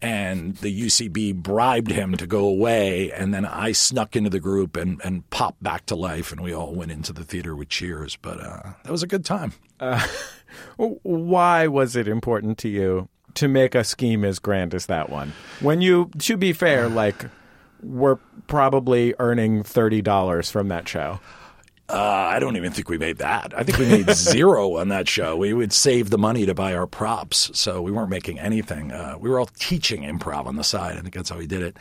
And 0.00 0.56
the 0.58 0.86
UCB 0.86 1.34
bribed 1.36 1.90
him 1.90 2.16
to 2.16 2.26
go 2.26 2.44
away. 2.44 3.10
And 3.10 3.34
then 3.34 3.44
I 3.44 3.72
snuck 3.72 4.14
into 4.14 4.30
the 4.30 4.40
group 4.40 4.76
and, 4.76 5.00
and 5.04 5.28
popped 5.30 5.62
back 5.62 5.86
to 5.86 5.96
life. 5.96 6.30
And 6.30 6.40
we 6.40 6.52
all 6.52 6.72
went 6.72 6.92
into 6.92 7.12
the 7.12 7.24
theater 7.24 7.56
with 7.56 7.68
cheers. 7.68 8.16
But 8.16 8.40
uh, 8.40 8.62
that 8.84 8.92
was 8.92 9.02
a 9.02 9.08
good 9.08 9.24
time. 9.24 9.54
Uh, 9.80 10.06
why 10.76 11.66
was 11.66 11.96
it 11.96 12.06
important 12.06 12.58
to 12.58 12.68
you 12.68 13.08
to 13.38 13.46
make 13.46 13.76
a 13.76 13.84
scheme 13.84 14.24
as 14.24 14.40
grand 14.40 14.74
as 14.74 14.86
that 14.86 15.10
one. 15.10 15.32
When 15.60 15.80
you, 15.80 16.10
to 16.18 16.36
be 16.36 16.52
fair, 16.52 16.88
like 16.88 17.26
we're 17.82 18.16
probably 18.48 19.14
earning 19.20 19.62
thirty 19.62 20.02
dollars 20.02 20.50
from 20.50 20.68
that 20.68 20.88
show. 20.88 21.20
Uh, 21.90 21.96
I 21.96 22.38
don't 22.38 22.56
even 22.56 22.70
think 22.70 22.90
we 22.90 22.98
made 22.98 23.16
that. 23.18 23.54
I 23.56 23.62
think 23.62 23.78
we 23.78 23.86
made 23.86 24.10
zero 24.14 24.76
on 24.76 24.88
that 24.88 25.08
show. 25.08 25.36
We 25.36 25.54
would 25.54 25.72
save 25.72 26.10
the 26.10 26.18
money 26.18 26.44
to 26.44 26.52
buy 26.52 26.74
our 26.74 26.86
props, 26.86 27.50
so 27.54 27.80
we 27.80 27.90
weren't 27.90 28.10
making 28.10 28.38
anything. 28.38 28.92
Uh, 28.92 29.16
we 29.18 29.30
were 29.30 29.38
all 29.38 29.48
teaching 29.58 30.02
improv 30.02 30.44
on 30.44 30.56
the 30.56 30.64
side. 30.64 30.98
I 30.98 31.00
think 31.00 31.14
that's 31.14 31.30
how 31.30 31.38
we 31.38 31.46
did 31.46 31.62
it. 31.62 31.78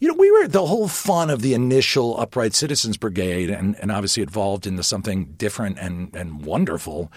You 0.00 0.08
know, 0.08 0.14
we 0.14 0.30
were 0.32 0.48
the 0.48 0.66
whole 0.66 0.88
fun 0.88 1.30
of 1.30 1.40
the 1.40 1.54
initial 1.54 2.18
Upright 2.18 2.54
Citizens 2.54 2.96
Brigade, 2.96 3.48
and, 3.48 3.76
and 3.80 3.92
obviously 3.92 4.24
evolved 4.24 4.66
into 4.66 4.82
something 4.82 5.26
different 5.38 5.78
and, 5.78 6.14
and 6.16 6.44
wonderful 6.44 7.12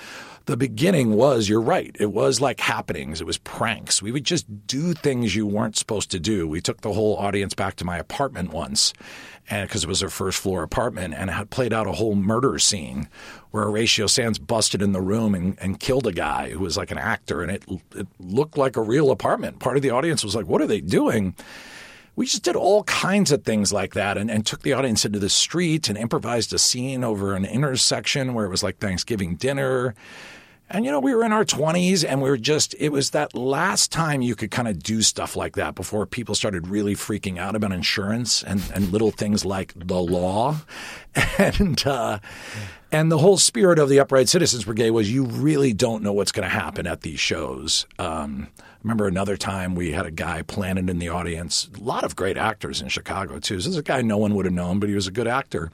the 0.47 0.57
beginning 0.57 1.13
was, 1.13 1.49
you're 1.49 1.61
right, 1.61 1.95
it 1.99 2.11
was 2.11 2.39
like 2.39 2.61
happenings. 2.61 3.19
It 3.19 3.27
was 3.27 3.37
pranks. 3.37 4.01
We 4.01 4.13
would 4.13 4.23
just 4.23 4.45
do 4.65 4.93
things 4.93 5.35
you 5.35 5.45
weren't 5.45 5.75
supposed 5.75 6.09
to 6.11 6.19
do. 6.19 6.47
We 6.47 6.61
took 6.61 6.81
the 6.81 6.93
whole 6.93 7.17
audience 7.17 7.53
back 7.53 7.75
to 7.75 7.85
my 7.85 7.97
apartment 7.97 8.51
once 8.51 8.93
because 9.49 9.83
it 9.83 9.87
was 9.87 10.01
a 10.01 10.09
first 10.09 10.39
floor 10.39 10.63
apartment 10.63 11.13
and 11.15 11.29
had 11.29 11.49
played 11.49 11.73
out 11.73 11.85
a 11.85 11.91
whole 11.91 12.15
murder 12.15 12.59
scene 12.59 13.09
where 13.51 13.65
Horatio 13.65 14.07
Sanz 14.07 14.39
busted 14.39 14.81
in 14.81 14.93
the 14.93 15.01
room 15.01 15.35
and, 15.35 15.57
and 15.59 15.81
killed 15.81 16.07
a 16.07 16.13
guy 16.13 16.49
who 16.49 16.59
was 16.59 16.77
like 16.77 16.91
an 16.91 16.97
actor. 16.97 17.41
And 17.41 17.51
it, 17.51 17.63
it 17.93 18.07
looked 18.19 18.57
like 18.57 18.77
a 18.77 18.81
real 18.81 19.11
apartment. 19.11 19.59
Part 19.59 19.75
of 19.75 19.83
the 19.83 19.91
audience 19.91 20.23
was 20.23 20.35
like, 20.35 20.47
what 20.47 20.61
are 20.61 20.67
they 20.67 20.81
doing? 20.81 21.35
we 22.15 22.25
just 22.25 22.41
did 22.41 22.55
all 22.55 22.83
kinds 22.85 23.31
of 23.31 23.43
things 23.43 23.71
like 23.71 23.93
that 23.93 24.17
and, 24.17 24.31
and, 24.31 24.43
took 24.43 24.63
the 24.63 24.73
audience 24.73 25.05
into 25.05 25.19
the 25.19 25.29
street 25.29 25.87
and 25.87 25.95
improvised 25.95 26.51
a 26.51 26.57
scene 26.57 27.03
over 27.03 27.35
an 27.35 27.45
intersection 27.45 28.33
where 28.33 28.43
it 28.43 28.49
was 28.49 28.63
like 28.63 28.79
Thanksgiving 28.79 29.35
dinner. 29.35 29.93
And, 30.69 30.83
you 30.83 30.91
know, 30.91 31.00
we 31.00 31.15
were 31.15 31.24
in 31.24 31.31
our 31.31 31.45
20s 31.45 32.05
and 32.07 32.21
we 32.21 32.29
were 32.29 32.38
just, 32.38 32.75
it 32.77 32.89
was 32.89 33.12
that 33.12 33.33
last 33.33 33.89
time 33.91 34.21
you 34.21 34.36
could 34.36 34.51
kind 34.51 34.67
of 34.67 34.83
do 34.83 35.01
stuff 35.01 35.38
like 35.38 35.55
that 35.55 35.75
before 35.75 36.05
people 36.05 36.36
started 36.36 36.67
really 36.67 36.93
freaking 36.93 37.38
out 37.38 37.55
about 37.55 37.71
insurance 37.71 38.43
and, 38.43 38.62
and 38.74 38.91
little 38.91 39.12
things 39.12 39.45
like 39.45 39.74
the 39.75 40.01
law. 40.01 40.57
And, 41.39 41.86
uh, 41.88 42.19
and 42.91 43.12
the 43.12 43.17
whole 43.17 43.38
spirit 43.38 43.79
of 43.79 43.89
the 43.89 44.00
Upright 44.00 44.29
Citizens 44.29 44.65
Brigade 44.65 44.91
was 44.91 45.12
you 45.12 45.25
really 45.25 45.74
don't 45.74 46.03
know 46.03 46.13
what's 46.13 46.31
going 46.31 46.47
to 46.47 46.53
happen 46.53 46.86
at 46.86 47.01
these 47.01 47.19
shows. 47.19 47.88
Um, 47.97 48.50
remember 48.83 49.07
another 49.07 49.36
time 49.36 49.74
we 49.74 49.91
had 49.91 50.05
a 50.05 50.12
guy 50.12 50.43
planted 50.43 50.91
in 50.91 51.00
the 51.00 51.09
audience, 51.09 51.69
a 51.75 51.83
lot 51.83 52.03
of 52.03 52.15
great 52.15 52.38
actors 52.38 52.81
in 52.81 52.88
Chicago 52.88 53.39
too. 53.39 53.55
This 53.55 53.65
is 53.65 53.77
a 53.77 53.83
guy 53.83 54.01
no 54.03 54.17
one 54.17 54.36
would 54.36 54.45
have 54.45 54.53
known, 54.53 54.79
but 54.79 54.89
he 54.89 54.95
was 54.95 55.07
a 55.07 55.12
good 55.12 55.27
actor. 55.27 55.71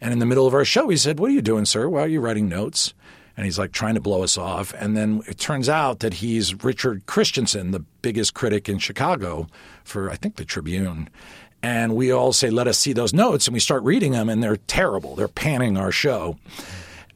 And 0.00 0.12
in 0.12 0.18
the 0.18 0.26
middle 0.26 0.46
of 0.46 0.54
our 0.54 0.64
show, 0.64 0.88
he 0.88 0.96
said, 0.96 1.18
What 1.18 1.30
are 1.30 1.34
you 1.34 1.42
doing, 1.42 1.66
sir? 1.66 1.88
Why 1.88 2.00
are 2.00 2.08
you 2.08 2.20
writing 2.20 2.48
notes? 2.48 2.94
And 3.40 3.46
he's 3.46 3.58
like 3.58 3.72
trying 3.72 3.94
to 3.94 4.02
blow 4.02 4.22
us 4.22 4.36
off. 4.36 4.74
And 4.74 4.94
then 4.94 5.22
it 5.26 5.38
turns 5.38 5.66
out 5.66 6.00
that 6.00 6.12
he's 6.12 6.62
Richard 6.62 7.06
Christiansen, 7.06 7.70
the 7.70 7.80
biggest 8.02 8.34
critic 8.34 8.68
in 8.68 8.78
Chicago 8.78 9.46
for, 9.82 10.10
I 10.10 10.16
think, 10.16 10.36
the 10.36 10.44
Tribune. 10.44 11.08
And 11.62 11.96
we 11.96 12.12
all 12.12 12.34
say, 12.34 12.50
let 12.50 12.68
us 12.68 12.76
see 12.76 12.92
those 12.92 13.14
notes. 13.14 13.46
And 13.46 13.54
we 13.54 13.58
start 13.60 13.82
reading 13.82 14.12
them, 14.12 14.28
and 14.28 14.42
they're 14.42 14.58
terrible. 14.58 15.16
They're 15.16 15.26
panning 15.26 15.78
our 15.78 15.90
show. 15.90 16.36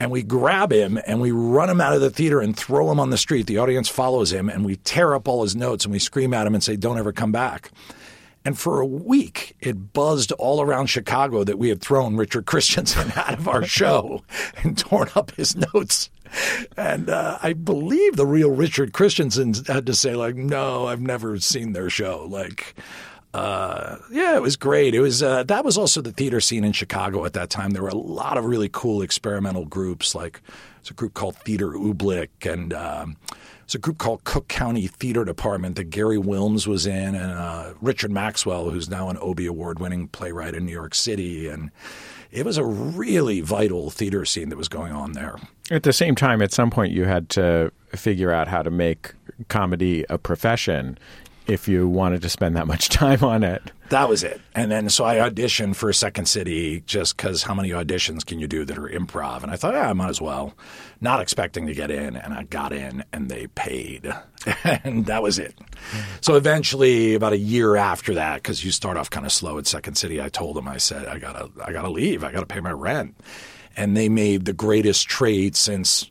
And 0.00 0.10
we 0.10 0.22
grab 0.22 0.72
him 0.72 0.98
and 1.06 1.20
we 1.20 1.30
run 1.30 1.68
him 1.68 1.82
out 1.82 1.92
of 1.92 2.00
the 2.00 2.08
theater 2.08 2.40
and 2.40 2.56
throw 2.56 2.90
him 2.90 2.98
on 2.98 3.10
the 3.10 3.18
street. 3.18 3.46
The 3.46 3.58
audience 3.58 3.90
follows 3.90 4.32
him, 4.32 4.48
and 4.48 4.64
we 4.64 4.76
tear 4.76 5.14
up 5.14 5.28
all 5.28 5.42
his 5.42 5.54
notes 5.54 5.84
and 5.84 5.92
we 5.92 5.98
scream 5.98 6.32
at 6.32 6.46
him 6.46 6.54
and 6.54 6.64
say, 6.64 6.74
don't 6.74 6.96
ever 6.96 7.12
come 7.12 7.32
back. 7.32 7.70
And 8.44 8.58
for 8.58 8.80
a 8.80 8.86
week, 8.86 9.56
it 9.60 9.92
buzzed 9.94 10.30
all 10.32 10.60
around 10.60 10.86
Chicago 10.86 11.44
that 11.44 11.58
we 11.58 11.70
had 11.70 11.80
thrown 11.80 12.16
Richard 12.16 12.44
Christiansen 12.44 13.10
out 13.16 13.34
of 13.34 13.48
our 13.48 13.64
show 13.64 14.22
and 14.62 14.76
torn 14.76 15.08
up 15.14 15.30
his 15.32 15.56
notes. 15.56 16.10
And 16.76 17.08
uh, 17.08 17.38
I 17.42 17.54
believe 17.54 18.16
the 18.16 18.26
real 18.26 18.50
Richard 18.50 18.92
Christiansen 18.92 19.54
had 19.66 19.86
to 19.86 19.94
say, 19.94 20.14
like, 20.14 20.34
no, 20.36 20.86
I've 20.86 21.00
never 21.00 21.38
seen 21.38 21.72
their 21.72 21.88
show. 21.88 22.26
Like, 22.28 22.74
uh, 23.32 23.96
yeah, 24.10 24.36
it 24.36 24.42
was 24.42 24.56
great. 24.56 24.94
It 24.94 25.00
was 25.00 25.22
uh, 25.22 25.44
that 25.44 25.64
was 25.64 25.78
also 25.78 26.00
the 26.00 26.12
theater 26.12 26.40
scene 26.40 26.64
in 26.64 26.72
Chicago 26.72 27.24
at 27.24 27.32
that 27.32 27.50
time. 27.50 27.70
There 27.70 27.82
were 27.82 27.88
a 27.88 27.94
lot 27.94 28.36
of 28.36 28.44
really 28.44 28.68
cool 28.70 29.00
experimental 29.00 29.64
groups. 29.64 30.14
Like, 30.14 30.40
there's 30.84 30.90
a 30.90 30.94
group 30.94 31.14
called 31.14 31.34
Theater 31.36 31.70
Oobleck, 31.70 32.28
and 32.44 32.74
um, 32.74 33.16
it's 33.62 33.74
a 33.74 33.78
group 33.78 33.96
called 33.96 34.24
Cook 34.24 34.48
County 34.48 34.86
Theater 34.86 35.24
Department 35.24 35.76
that 35.76 35.84
Gary 35.84 36.18
Wilmes 36.18 36.66
was 36.66 36.84
in, 36.84 37.14
and 37.14 37.32
uh, 37.32 37.72
Richard 37.80 38.10
Maxwell, 38.10 38.68
who's 38.68 38.90
now 38.90 39.08
an 39.08 39.16
Obie 39.16 39.46
Award 39.46 39.78
winning 39.78 40.08
playwright 40.08 40.54
in 40.54 40.66
New 40.66 40.72
York 40.72 40.94
City. 40.94 41.48
And 41.48 41.70
it 42.30 42.44
was 42.44 42.58
a 42.58 42.64
really 42.64 43.40
vital 43.40 43.88
theater 43.88 44.26
scene 44.26 44.50
that 44.50 44.56
was 44.56 44.68
going 44.68 44.92
on 44.92 45.12
there. 45.12 45.38
At 45.70 45.84
the 45.84 45.92
same 45.94 46.14
time, 46.14 46.42
at 46.42 46.52
some 46.52 46.68
point, 46.68 46.92
you 46.92 47.04
had 47.04 47.30
to 47.30 47.72
figure 47.94 48.30
out 48.30 48.46
how 48.46 48.62
to 48.62 48.70
make 48.70 49.14
comedy 49.48 50.04
a 50.10 50.18
profession 50.18 50.98
if 51.46 51.68
you 51.68 51.88
wanted 51.88 52.22
to 52.22 52.28
spend 52.28 52.56
that 52.56 52.66
much 52.66 52.88
time 52.90 53.22
on 53.22 53.42
it. 53.42 53.62
That 53.90 54.08
was 54.08 54.24
it. 54.24 54.40
And 54.54 54.72
then 54.72 54.88
so 54.88 55.04
I 55.04 55.16
auditioned 55.16 55.76
for 55.76 55.92
Second 55.92 56.26
City 56.26 56.82
just 56.86 57.16
because 57.16 57.42
how 57.42 57.54
many 57.54 57.70
auditions 57.70 58.24
can 58.24 58.38
you 58.38 58.46
do 58.46 58.64
that 58.64 58.78
are 58.78 58.88
improv? 58.88 59.42
And 59.42 59.52
I 59.52 59.56
thought, 59.56 59.74
yeah, 59.74 59.90
I 59.90 59.92
might 59.92 60.08
as 60.08 60.20
well. 60.20 60.54
Not 61.00 61.20
expecting 61.20 61.66
to 61.66 61.74
get 61.74 61.90
in. 61.90 62.16
And 62.16 62.32
I 62.32 62.44
got 62.44 62.72
in 62.72 63.04
and 63.12 63.28
they 63.28 63.46
paid. 63.48 64.10
and 64.64 65.04
that 65.06 65.22
was 65.22 65.38
it. 65.38 65.58
So 66.22 66.34
eventually, 66.36 67.14
about 67.14 67.34
a 67.34 67.38
year 67.38 67.76
after 67.76 68.14
that, 68.14 68.36
because 68.36 68.64
you 68.64 68.72
start 68.72 68.96
off 68.96 69.10
kind 69.10 69.26
of 69.26 69.32
slow 69.32 69.58
at 69.58 69.66
Second 69.66 69.96
City, 69.96 70.20
I 70.20 70.30
told 70.30 70.56
them, 70.56 70.66
I 70.66 70.78
said, 70.78 71.06
I 71.06 71.18
gotta, 71.18 71.50
I 71.62 71.72
gotta 71.72 71.90
leave. 71.90 72.24
I 72.24 72.32
gotta 72.32 72.46
pay 72.46 72.60
my 72.60 72.72
rent. 72.72 73.14
And 73.76 73.96
they 73.96 74.08
made 74.08 74.44
the 74.44 74.52
greatest 74.52 75.08
trade 75.08 75.56
since 75.56 76.10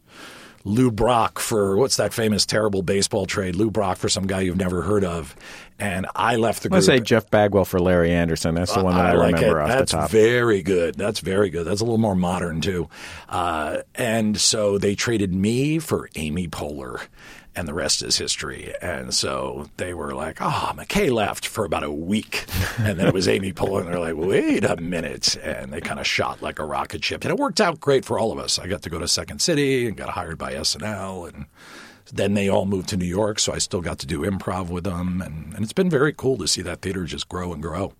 Lou 0.66 0.92
Brock 0.92 1.40
for 1.40 1.76
what's 1.76 1.98
that 1.98 2.14
famous 2.14 2.46
terrible 2.46 2.82
baseball 2.82 3.26
trade? 3.26 3.56
Lou 3.56 3.70
Brock 3.70 3.98
for 3.98 4.08
some 4.10 4.28
guy 4.28 4.42
you've 4.42 4.58
never 4.58 4.82
heard 4.82 5.04
of. 5.04 5.36
And 5.80 6.06
I 6.16 6.38
left 6.38 6.64
the 6.64 6.70
group. 6.70 6.76
Let's 6.78 6.86
say 6.86 7.00
Jeff 7.00 7.30
Bagwell 7.30 7.66
for 7.66 7.80
Larry 7.80 8.12
Andersen. 8.12 8.56
That's 8.56 8.74
the 8.74 8.84
one 8.84 8.96
that 8.96 9.06
I, 9.06 9.10
I 9.12 9.14
like 9.16 9.36
remember 9.36 9.60
it. 9.60 9.64
off 9.64 9.68
That's 9.70 9.92
the 9.92 9.98
top. 9.98 10.10
very 10.12 10.62
good. 10.62 10.96
That's 10.96 11.20
very 11.20 11.50
good. 11.50 11.66
That's 11.66 11.82
a 11.82 11.84
little 11.84 11.98
more 11.98 12.16
modern 12.16 12.62
too. 12.62 12.88
Uh, 13.28 13.80
and 13.96 14.40
so 14.40 14.78
they 14.78 14.96
traded 14.96 15.34
me 15.34 15.80
for 15.80 16.10
Amy 16.16 16.48
Poehler. 16.48 17.02
And 17.56 17.68
the 17.68 17.74
rest 17.74 18.02
is 18.02 18.18
history. 18.18 18.74
And 18.82 19.14
so 19.14 19.70
they 19.78 19.94
were 19.94 20.14
like, 20.14 20.38
"Oh, 20.42 20.72
McKay 20.76 21.12
left 21.12 21.46
for 21.46 21.66
about 21.66 21.84
a 21.84 21.92
week," 21.92 22.46
and 22.78 23.00
then 23.00 23.08
it 23.08 23.14
was 23.14 23.28
Amy 23.28 23.54
Poehler, 23.54 23.86
they're 23.86 24.00
like, 24.00 24.16
"Wait 24.16 24.64
a 24.64 24.78
minute!" 24.78 25.36
And 25.38 25.72
they 25.72 25.82
kind 25.82 26.00
of 26.00 26.08
shot 26.08 26.42
like 26.42 26.60
a 26.60 26.66
rocket 26.66 27.04
ship, 27.04 27.24
and 27.24 27.32
it 27.32 27.40
worked 27.40 27.62
out 27.62 27.80
great 27.80 28.06
for 28.06 28.20
all 28.20 28.32
of 28.32 28.40
us. 28.40 28.60
I 28.60 28.68
got 28.68 28.82
to 28.84 28.90
go 28.90 29.00
to 29.00 29.08
Second 29.08 29.42
City 29.42 29.88
and 29.88 29.98
got 29.98 30.10
hired 30.10 30.38
by 30.38 30.54
SNL, 30.54 31.34
and 31.34 31.46
then 32.12 32.34
they 32.34 32.50
all 32.50 32.66
moved 32.66 32.90
to 32.90 32.98
New 32.98 33.06
York, 33.06 33.40
so 33.40 33.54
I 33.54 33.58
still 33.58 33.82
got 33.82 34.00
to 34.00 34.08
do 34.08 34.22
improv 34.22 34.70
with 34.70 34.84
them, 34.84 35.22
and, 35.22 35.54
and 35.54 35.64
it's 35.64 35.74
been 35.74 35.90
very 35.90 36.14
cool 36.14 36.38
to 36.38 36.48
see 36.48 36.62
that 36.62 36.82
theater 36.82 37.06
just 37.06 37.30
grow 37.30 37.54
and 37.54 37.62
grow. 37.62 37.94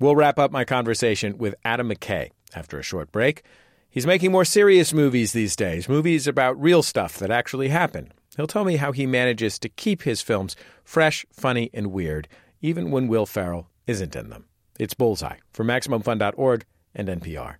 We'll 0.00 0.16
wrap 0.16 0.38
up 0.38 0.52
my 0.52 0.64
conversation 0.64 1.38
with 1.38 1.54
Adam 1.64 1.90
McKay 1.90 2.30
after 2.54 2.78
a 2.78 2.82
short 2.82 3.10
break. 3.10 3.42
He's 3.90 4.06
making 4.06 4.32
more 4.32 4.44
serious 4.44 4.92
movies 4.92 5.32
these 5.32 5.56
days, 5.56 5.88
movies 5.88 6.26
about 6.26 6.60
real 6.60 6.82
stuff 6.82 7.18
that 7.18 7.30
actually 7.30 7.68
happened. 7.68 8.12
He'll 8.38 8.46
tell 8.46 8.64
me 8.64 8.76
how 8.76 8.92
he 8.92 9.04
manages 9.04 9.58
to 9.58 9.68
keep 9.68 10.02
his 10.02 10.22
films 10.22 10.54
fresh, 10.84 11.26
funny, 11.32 11.70
and 11.74 11.88
weird, 11.88 12.28
even 12.62 12.92
when 12.92 13.08
Will 13.08 13.26
Ferrell 13.26 13.68
isn't 13.88 14.14
in 14.14 14.30
them. 14.30 14.44
It's 14.78 14.94
Bullseye 14.94 15.38
from 15.50 15.66
MaximumFun.org 15.66 16.64
and 16.94 17.08
NPR. 17.08 17.56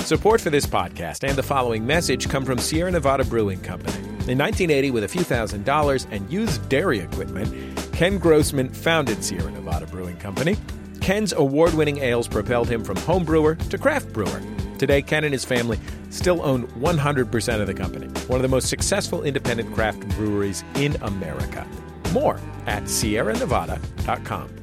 Support 0.00 0.42
for 0.42 0.50
this 0.50 0.66
podcast 0.66 1.26
and 1.26 1.38
the 1.38 1.42
following 1.42 1.86
message 1.86 2.28
come 2.28 2.44
from 2.44 2.58
Sierra 2.58 2.90
Nevada 2.90 3.24
Brewing 3.24 3.62
Company. 3.62 3.96
In 4.28 4.36
1980, 4.36 4.90
with 4.90 5.04
a 5.04 5.08
few 5.08 5.22
thousand 5.22 5.64
dollars 5.64 6.06
and 6.10 6.30
used 6.30 6.68
dairy 6.68 6.98
equipment, 6.98 7.50
Ken 7.94 8.18
Grossman 8.18 8.68
founded 8.68 9.24
Sierra 9.24 9.50
Nevada 9.50 9.86
Brewing 9.86 10.18
Company. 10.18 10.58
Ken's 11.00 11.32
award 11.32 11.72
winning 11.72 11.96
ales 11.96 12.28
propelled 12.28 12.68
him 12.68 12.84
from 12.84 12.96
home 12.98 13.24
brewer 13.24 13.54
to 13.54 13.78
craft 13.78 14.12
brewer. 14.12 14.42
Today, 14.82 15.00
Ken 15.00 15.22
and 15.22 15.32
his 15.32 15.44
family 15.44 15.78
still 16.10 16.42
own 16.42 16.66
100% 16.66 17.60
of 17.60 17.68
the 17.68 17.72
company, 17.72 18.08
one 18.26 18.40
of 18.40 18.42
the 18.42 18.48
most 18.48 18.68
successful 18.68 19.22
independent 19.22 19.72
craft 19.72 20.00
breweries 20.16 20.64
in 20.74 20.96
America. 21.02 21.64
More 22.12 22.40
at 22.66 22.82
sierranevada.com. 22.82 24.62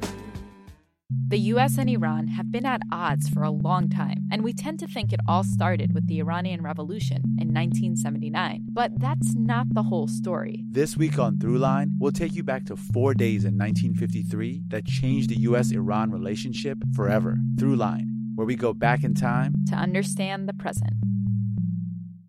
The 1.28 1.38
US 1.54 1.78
and 1.78 1.88
Iran 1.88 2.28
have 2.28 2.50
been 2.52 2.66
at 2.66 2.82
odds 2.92 3.30
for 3.30 3.42
a 3.42 3.50
long 3.50 3.88
time, 3.88 4.28
and 4.30 4.44
we 4.44 4.52
tend 4.52 4.78
to 4.80 4.86
think 4.86 5.12
it 5.12 5.20
all 5.26 5.42
started 5.42 5.94
with 5.94 6.06
the 6.06 6.18
Iranian 6.18 6.60
Revolution 6.60 7.22
in 7.38 7.54
1979. 7.54 8.66
But 8.72 9.00
that's 9.00 9.34
not 9.34 9.72
the 9.72 9.84
whole 9.84 10.06
story. 10.06 10.64
This 10.68 10.96
week 10.96 11.18
on 11.18 11.38
Throughline, 11.38 11.92
we'll 11.98 12.12
take 12.12 12.34
you 12.34 12.42
back 12.42 12.66
to 12.66 12.76
four 12.76 13.14
days 13.14 13.44
in 13.44 13.56
1953 13.56 14.64
that 14.68 14.84
changed 14.84 15.30
the 15.30 15.40
US 15.48 15.70
Iran 15.70 16.10
relationship 16.10 16.78
forever. 16.94 17.38
Throughline, 17.54 18.09
where 18.40 18.46
we 18.46 18.56
go 18.56 18.72
back 18.72 19.04
in 19.04 19.12
time 19.12 19.54
to 19.68 19.74
understand 19.74 20.48
the 20.48 20.54
present. 20.54 20.94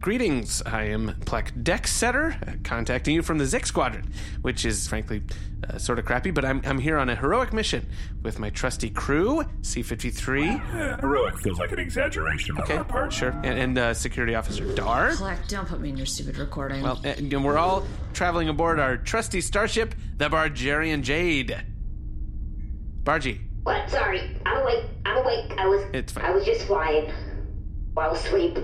Greetings, 0.01 0.61
I 0.65 0.83
am 0.83 1.15
Pleck 1.21 1.53
Decksetter, 1.63 2.49
uh, 2.49 2.57
contacting 2.65 3.15
you 3.15 3.21
from 3.21 3.37
the 3.37 3.45
Zyxx 3.45 3.73
Quadrant, 3.73 4.07
which 4.41 4.65
is 4.65 4.89
frankly 4.89 5.23
uh, 5.69 5.77
sort 5.77 5.99
of 5.99 6.05
crappy, 6.05 6.31
but 6.31 6.43
I'm, 6.43 6.61
I'm 6.65 6.79
here 6.79 6.97
on 6.97 7.07
a 7.07 7.15
heroic 7.15 7.53
mission 7.53 7.87
with 8.23 8.39
my 8.39 8.49
trusty 8.49 8.89
crew, 8.89 9.45
C 9.61 9.81
53. 9.81 10.47
heroic 10.47 11.37
feels 11.39 11.59
like 11.59 11.71
an 11.71 11.79
exaggeration. 11.79 12.59
Okay, 12.59 12.83
part. 12.83 13.13
sure. 13.13 13.29
And, 13.29 13.57
and 13.57 13.77
uh, 13.77 13.93
security 13.93 14.35
officer 14.35 14.65
Dar. 14.75 15.11
Pleck, 15.11 15.47
don't 15.47 15.65
put 15.65 15.79
me 15.79 15.87
in 15.87 15.95
your 15.95 16.07
stupid 16.07 16.37
recording. 16.37 16.81
Well, 16.81 16.99
and, 17.05 17.31
and 17.31 17.45
we're 17.45 17.57
all 17.57 17.87
traveling 18.11 18.49
aboard 18.49 18.81
our 18.81 18.97
trusty 18.97 19.39
starship, 19.39 19.95
the 20.17 20.27
Bargerian 20.27 21.03
Jade. 21.03 21.55
Bargy. 23.03 23.39
What? 23.63 23.89
Sorry, 23.89 24.21
I'm 24.45 24.57
awake. 24.63 24.85
I'm 25.05 25.17
awake. 25.17 25.53
I 25.57 25.67
was. 25.67 25.85
It's 25.93 26.11
fine. 26.11 26.25
I 26.25 26.31
was 26.31 26.45
just 26.45 26.65
flying 26.65 27.11
while 27.93 28.11
asleep. 28.11 28.57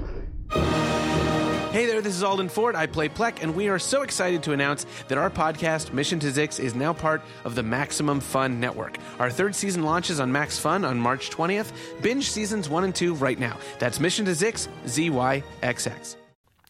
Hey 1.72 1.86
there, 1.86 2.02
this 2.02 2.16
is 2.16 2.24
Alden 2.24 2.50
Ford. 2.50 2.76
I 2.76 2.88
play 2.88 3.08
Pleck, 3.08 3.44
and 3.44 3.54
we 3.54 3.70
are 3.70 3.78
so 3.78 4.02
excited 4.02 4.42
to 4.44 4.54
announce 4.54 4.88
that 5.10 5.20
our 5.20 5.30
podcast, 5.30 5.94
Mission 5.94 6.18
to 6.22 6.28
Zyxx, 6.28 6.60
is 6.60 6.74
now 6.74 6.94
part 6.94 7.22
of 7.46 7.54
the 7.54 7.62
Maximum 7.62 8.20
Fun 8.20 8.60
Network. 8.60 8.98
Our 9.20 9.30
third 9.30 9.54
season 9.54 9.84
launches 9.84 10.20
on 10.20 10.32
Max 10.32 10.58
Fun 10.58 10.84
on 10.84 10.98
March 10.98 11.30
20th. 11.30 11.72
Binge 12.02 12.32
seasons 12.32 12.68
1 12.68 12.86
and 12.86 12.96
2 12.96 13.14
right 13.16 13.38
now. 13.38 13.58
That's 13.78 14.00
Mission 14.00 14.26
to 14.26 14.32
Zix, 14.32 14.68
ZYXX. 14.86 16.16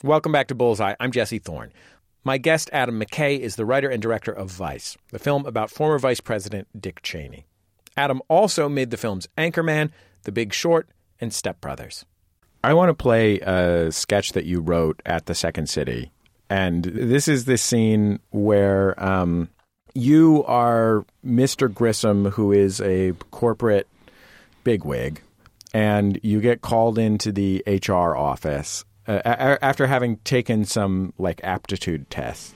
Welcome 0.04 0.34
back 0.34 0.48
to 0.48 0.56
Bullseye. 0.56 0.96
I'm 1.00 1.12
Jesse 1.12 1.40
Thorne. 1.40 1.72
My 2.26 2.38
guest, 2.38 2.70
Adam 2.74 3.00
McKay, 3.00 3.40
is 3.40 3.56
the 3.56 3.66
writer 3.66 3.88
and 3.88 4.02
director 4.02 4.34
of 4.34 4.52
Vice, 4.52 4.98
the 5.12 5.20
film 5.20 5.46
about 5.46 5.70
former 5.72 5.98
Vice 6.00 6.20
President 6.20 6.68
Dick 6.78 7.02
Cheney. 7.02 7.46
Adam 7.98 8.22
also 8.30 8.70
made 8.70 8.92
the 8.92 8.98
films 8.98 9.28
Anchorman, 9.38 9.90
The 10.24 10.32
Big 10.32 10.54
Short, 10.54 10.88
and 11.20 11.34
Step 11.34 11.60
Brothers. 11.60 12.06
I 12.64 12.74
want 12.74 12.90
to 12.90 12.94
play 12.94 13.40
a 13.40 13.92
sketch 13.92 14.34
that 14.34 14.46
you 14.46 14.62
wrote 14.62 15.02
at 15.06 15.26
the 15.26 15.36
Second 15.36 15.68
City. 15.68 16.12
And 16.50 16.84
this 16.84 17.28
is 17.28 17.46
the 17.46 17.58
scene 17.58 18.20
where 18.30 19.02
um, 19.04 19.50
you 19.94 20.44
are 20.46 21.06
Mr. 21.26 21.74
Grissom, 21.74 22.26
who 22.26 22.52
is 22.52 22.80
a 22.82 23.14
corporate 23.32 23.88
bigwig, 24.64 25.22
and 25.74 26.20
you 26.24 26.40
get 26.40 26.62
called 26.62 26.98
into 26.98 27.32
the 27.32 27.64
HR 27.68 28.16
office 28.16 28.86
uh, 29.08 29.22
after 29.62 29.88
having 29.88 30.18
taken 30.18 30.66
some 30.66 31.14
like 31.18 31.42
aptitude 31.44 32.10
tests. 32.10 32.54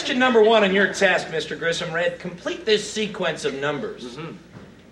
Question 0.00 0.18
number 0.18 0.42
one 0.42 0.64
on 0.64 0.74
your 0.74 0.94
test, 0.94 1.28
Mr. 1.28 1.58
Grissom, 1.58 1.92
read 1.92 2.18
complete 2.18 2.64
this 2.64 2.90
sequence 2.90 3.44
of 3.44 3.60
numbers. 3.60 4.18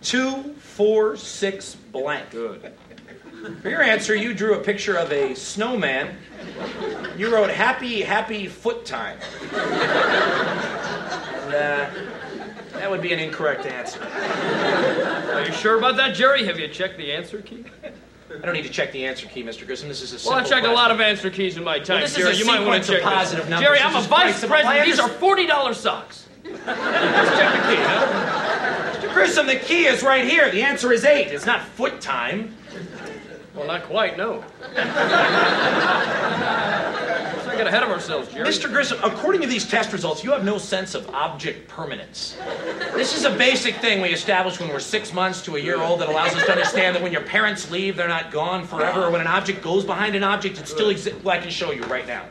Two, 0.03 0.53
four, 0.59 1.17
six, 1.17 1.75
blank. 1.75 2.29
Good. 2.29 2.75
For 3.63 3.71
your 3.71 3.83
answer, 3.83 4.15
you 4.15 4.35
drew 4.35 4.61
a 4.61 4.63
picture 4.63 4.99
of 4.99 5.11
a 5.11 5.35
snowman. 5.35 6.15
You 7.17 7.35
wrote 7.35 7.49
happy, 7.49 8.03
happy 8.03 8.49
foot 8.49 8.85
time. 8.85 9.19
And, 9.51 11.55
uh, 11.55 11.91
that 12.75 12.91
would 12.91 13.01
be 13.01 13.15
an 13.15 13.19
incorrect 13.19 13.65
answer. 13.65 14.03
Are 15.33 15.41
you 15.41 15.53
sure 15.53 15.79
about 15.79 15.97
that, 15.97 16.17
Jerry? 16.17 16.45
Have 16.45 16.61
you 16.61 16.69
checked 16.69 16.99
the 16.99 17.15
answer 17.15 17.41
key? 17.41 17.65
I 18.31 18.45
don't 18.45 18.55
need 18.55 18.65
to 18.65 18.69
check 18.71 18.93
the 18.93 19.07
answer 19.07 19.27
key, 19.27 19.43
Mr. 19.43 19.67
Grissom. 19.67 19.89
This 19.89 20.03
is 20.03 20.13
a 20.25 20.29
Well, 20.29 20.39
I've 20.39 20.45
checked 20.45 20.59
a 20.67 20.69
question. 20.69 20.75
lot 20.75 20.91
of 20.91 21.01
answer 21.01 21.31
keys 21.31 21.57
in 21.57 21.65
my 21.65 21.79
time, 21.79 21.97
Well, 21.97 22.01
this 22.03 22.11
is 22.13 22.17
Jerry. 22.19 22.33
a 22.33 22.35
you 22.37 22.45
might 22.45 22.61
want 22.67 22.85
sequence 22.85 22.87
to 22.89 22.93
of 22.97 22.99
check 23.01 23.09
this. 23.09 23.15
positive 23.19 23.49
numbers. 23.49 23.67
Jerry, 23.67 23.79
This 23.79 23.87
I'm 23.87 23.95
a 23.97 23.99
is 24.01 24.07
vice 24.07 24.45
president. 24.45 24.85
These 24.85 24.99
are 25.01 25.09
forty 25.09 25.47
dollar 25.47 25.73
socks. 25.75 26.27
Let's 26.45 26.59
check 26.67 27.53
the 27.53 27.69
key, 27.69 27.83
huh? 27.83 29.01
Mr. 29.01 29.13
Grissom, 29.15 29.47
the 29.47 29.57
key 29.57 29.87
is 29.87 30.03
right 30.03 30.25
here. 30.27 30.51
The 30.51 30.63
answer 30.63 30.93
is 30.93 31.05
eight. 31.05 31.29
It's 31.29 31.47
not 31.47 31.63
foot 31.63 32.01
time. 32.01 32.55
Well, 33.55 33.67
not 33.67 33.85
quite, 33.85 34.17
no. 34.19 34.45
Get 37.59 37.67
ahead 37.67 37.83
of 37.83 37.91
ourselves, 37.91 38.33
Jerry. 38.33 38.49
Mr. 38.49 38.71
Grissom, 38.71 39.01
according 39.03 39.41
to 39.41 39.49
these 39.49 39.69
test 39.69 39.93
results, 39.93 40.23
you 40.23 40.31
have 40.31 40.45
no 40.45 40.59
sense 40.59 40.95
of 40.95 41.13
object 41.13 41.67
permanence. 41.67 42.39
This 42.95 43.17
is 43.17 43.25
a 43.25 43.31
basic 43.31 43.75
thing 43.79 44.01
we 44.01 44.11
establish 44.11 44.61
when 44.61 44.69
we're 44.69 44.79
six 44.79 45.13
months 45.13 45.43
to 45.43 45.57
a 45.57 45.59
year 45.59 45.83
old 45.83 46.01
that 46.01 46.09
allows 46.09 46.37
us 46.37 46.45
to 46.45 46.53
understand 46.53 46.95
that 46.95 47.03
when 47.03 47.11
your 47.11 47.23
parents 47.23 47.69
leave, 47.69 47.97
they're 47.97 48.07
not 48.07 48.31
gone 48.31 48.65
forever, 48.65 49.07
or 49.07 49.11
when 49.11 49.21
an 49.21 49.27
object 49.27 49.61
goes 49.61 49.85
behind 49.85 50.15
an 50.15 50.23
object, 50.23 50.61
it 50.61 50.69
still 50.69 50.91
exists. 50.91 51.21
Well, 51.25 51.37
I 51.37 51.41
can 51.41 51.51
show 51.51 51.73
you 51.73 51.83
right 51.83 52.07
now. 52.07 52.27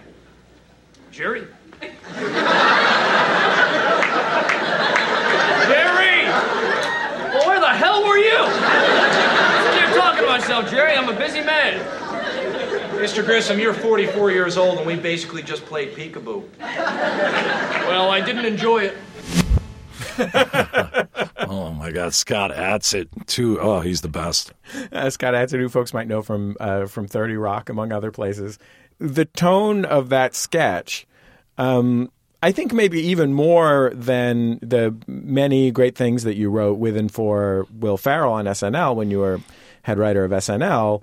Jerry? 1.11 1.45
Jerry! 1.81 1.91
Well, 7.33 7.47
where 7.47 7.59
the 7.59 7.67
hell 7.67 8.01
were 8.07 8.17
you? 8.17 8.39
What 8.39 9.75
are 9.75 9.89
you 9.89 9.93
talking 9.93 10.23
about 10.23 10.39
yourself, 10.39 10.69
Jerry? 10.71 10.93
I'm 10.93 11.09
a 11.09 11.19
busy 11.19 11.41
man. 11.41 11.96
Mr. 12.97 13.23
Grissom, 13.25 13.59
you're 13.59 13.73
44 13.73 14.31
years 14.31 14.57
old, 14.57 14.77
and 14.77 14.87
we 14.87 14.95
basically 14.95 15.43
just 15.43 15.65
played 15.65 15.93
peekaboo. 15.95 16.43
Well, 16.59 18.09
I 18.11 18.21
didn't 18.21 18.45
enjoy 18.45 18.89
it. 18.89 18.97
Oh 21.49 21.71
my 21.71 21.91
God, 21.91 22.13
Scott 22.13 22.51
Adsit 22.51 23.07
too. 23.27 23.59
Oh, 23.61 23.79
he's 23.79 24.01
the 24.01 24.09
best. 24.09 24.51
uh, 24.91 25.09
Scott 25.09 25.33
Adsit, 25.33 25.59
who 25.59 25.69
folks 25.69 25.93
might 25.93 26.07
know 26.07 26.21
from 26.21 26.57
uh, 26.59 26.87
from 26.87 27.07
Thirty 27.07 27.37
Rock, 27.37 27.69
among 27.69 27.91
other 27.93 28.11
places. 28.11 28.59
The 28.99 29.23
tone 29.25 29.85
of 29.85 30.09
that 30.09 30.35
sketch, 30.35 31.07
um, 31.57 32.11
I 32.43 32.51
think, 32.51 32.73
maybe 32.73 32.99
even 32.99 33.31
more 33.33 33.91
than 33.95 34.59
the 34.61 34.95
many 35.07 35.71
great 35.71 35.95
things 35.95 36.23
that 36.23 36.35
you 36.35 36.49
wrote 36.49 36.79
with 36.79 36.97
and 36.97 37.09
for 37.11 37.65
Will 37.71 37.97
Ferrell 37.97 38.33
on 38.33 38.45
SNL 38.45 38.95
when 38.95 39.09
you 39.09 39.19
were 39.19 39.39
head 39.83 39.97
writer 39.99 40.25
of 40.25 40.31
SNL, 40.31 41.01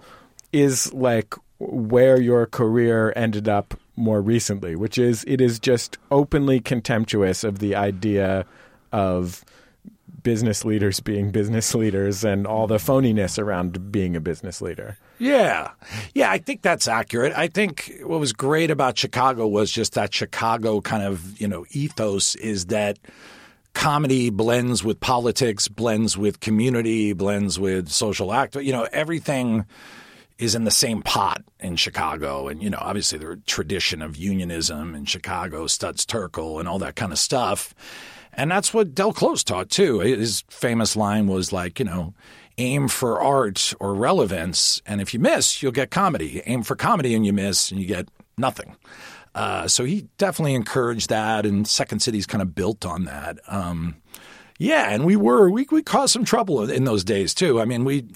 is 0.53 0.93
like 0.93 1.35
where 1.71 2.21
your 2.21 2.47
career 2.47 3.13
ended 3.17 3.49
up 3.49 3.75
more 3.97 4.21
recently, 4.21 4.75
which 4.77 4.99
is 4.99 5.25
it 5.27 5.41
is 5.41 5.59
just 5.59 5.99
openly 6.11 6.61
contemptuous 6.61 7.45
of 7.45 7.59
the 7.59 7.75
idea 7.75 8.45
of 8.93 9.45
business 10.23 10.65
leaders 10.65 11.01
being 11.01 11.31
business 11.31 11.75
leaders 11.75 12.25
and 12.25 12.47
all 12.47 12.67
the 12.67 12.79
phoniness 12.79 13.39
around 13.39 13.93
being 13.93 14.17
a 14.17 14.21
business 14.21 14.61
leader. 14.63 14.97
Yeah. 15.19 15.71
Yeah, 16.15 16.31
I 16.31 16.39
think 16.39 16.63
that's 16.63 16.89
accurate. 16.89 17.33
I 17.37 17.47
think 17.47 17.93
what 18.03 18.19
was 18.19 18.33
great 18.33 18.71
about 18.71 18.99
Chicago 18.99 19.47
was 19.47 19.71
just 19.71 19.93
that 19.95 20.13
Chicago 20.15 20.81
kind 20.81 21.03
of, 21.03 21.41
you 21.41 21.47
know, 21.47 21.67
ethos 21.71 22.35
is 22.37 22.67
that 22.67 22.99
comedy 23.75 24.31
blends 24.31 24.83
with 24.83 24.99
politics, 24.99 25.69
blends 25.69 26.17
with 26.17 26.41
community, 26.41 27.13
blends 27.13 27.61
with 27.61 27.89
social 27.91 28.33
act. 28.33 28.57
You 28.57 28.73
know, 28.73 28.89
everything 28.93 29.67
is 30.39 30.55
in 30.55 30.65
the 30.65 30.71
same 30.71 31.03
pot 31.03 31.43
in 31.61 31.77
Chicago. 31.77 32.49
And, 32.49 32.63
you 32.63 32.71
know, 32.71 32.79
obviously 32.81 33.19
the 33.19 33.41
tradition 33.47 34.03
of 34.03 34.17
unionism 34.17 34.95
in 34.95 35.05
Chicago, 35.05 35.67
Studs 35.67 36.05
Terkel, 36.05 36.59
and 36.59 36.69
all 36.69 36.79
that 36.81 36.97
kind 36.97 37.13
of 37.13 37.19
stuff. 37.19 37.75
And 38.33 38.51
that's 38.51 38.75
what 38.75 38.95
Del 38.95 39.13
Close 39.13 39.45
taught 39.45 39.71
too. 39.71 40.01
His 40.01 40.43
famous 40.49 40.97
line 40.97 41.29
was 41.29 41.53
like, 41.53 41.79
you 41.79 41.85
know, 41.85 42.15
aim 42.59 42.89
for 42.89 43.21
art 43.21 43.75
or 43.81 43.95
relevance. 43.95 44.83
And 44.87 45.01
if 45.01 45.15
you 45.15 45.21
miss, 45.21 45.63
you'll 45.63 45.73
get 45.73 45.91
comedy. 45.91 46.43
Aim 46.47 46.63
for 46.63 46.77
comedy 46.77 47.15
and 47.15 47.25
you 47.25 47.33
miss 47.33 47.71
and 47.71 47.81
you 47.81 47.87
get 47.87 48.09
nothing. 48.37 48.77
Uh, 49.35 49.67
so 49.67 49.85
he 49.85 50.07
definitely 50.19 50.55
encouraged 50.55 51.11
that. 51.11 51.47
And 51.47 51.67
Second 51.67 52.01
City's 52.01 52.27
kind 52.27 52.43
of 52.43 52.55
built 52.55 52.85
on 52.85 53.05
that. 53.05 53.39
Um, 53.49 53.97
yeah, 54.59 54.91
and 54.91 55.05
we 55.05 55.17
were 55.17 55.51
we 55.51 55.67
we 55.71 55.83
caused 55.83 56.13
some 56.13 56.25
trouble 56.25 56.69
in 56.71 56.85
those 56.85 57.03
days 57.03 57.35
too. 57.35 57.61
I 57.61 57.65
mean, 57.65 57.85
we 57.85 58.07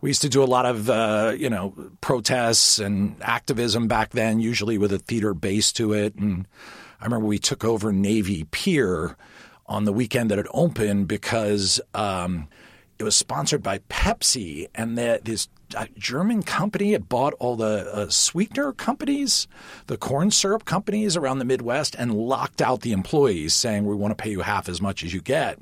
we 0.00 0.10
used 0.10 0.22
to 0.22 0.28
do 0.28 0.42
a 0.42 0.46
lot 0.46 0.64
of 0.64 0.88
uh, 0.88 1.34
you 1.36 1.50
know 1.50 1.74
protests 2.00 2.78
and 2.78 3.16
activism 3.20 3.88
back 3.88 4.10
then, 4.10 4.38
usually 4.38 4.78
with 4.78 4.92
a 4.92 4.98
theater 4.98 5.34
base 5.34 5.72
to 5.72 5.92
it. 5.92 6.14
And 6.14 6.46
I 7.00 7.04
remember 7.04 7.26
we 7.26 7.38
took 7.38 7.64
over 7.64 7.92
Navy 7.92 8.44
Pier 8.50 9.16
on 9.66 9.84
the 9.84 9.92
weekend 9.92 10.30
that 10.30 10.38
it 10.38 10.46
opened 10.52 11.08
because 11.08 11.80
um, 11.94 12.48
it 12.98 13.04
was 13.04 13.16
sponsored 13.16 13.62
by 13.62 13.78
Pepsi, 13.90 14.68
and 14.74 14.96
that 14.96 15.24
this 15.24 15.48
uh, 15.76 15.86
German 15.96 16.42
company 16.42 16.92
had 16.92 17.08
bought 17.08 17.34
all 17.34 17.56
the 17.56 17.90
uh, 17.92 18.08
sweetener 18.08 18.72
companies, 18.72 19.48
the 19.86 19.96
corn 19.96 20.30
syrup 20.30 20.64
companies 20.64 21.16
around 21.16 21.38
the 21.38 21.44
Midwest, 21.44 21.94
and 21.96 22.14
locked 22.14 22.62
out 22.62 22.80
the 22.80 22.92
employees, 22.92 23.54
saying 23.54 23.84
we 23.84 23.94
want 23.94 24.16
to 24.16 24.22
pay 24.22 24.30
you 24.30 24.40
half 24.40 24.68
as 24.68 24.80
much 24.80 25.02
as 25.02 25.12
you 25.12 25.20
get. 25.20 25.58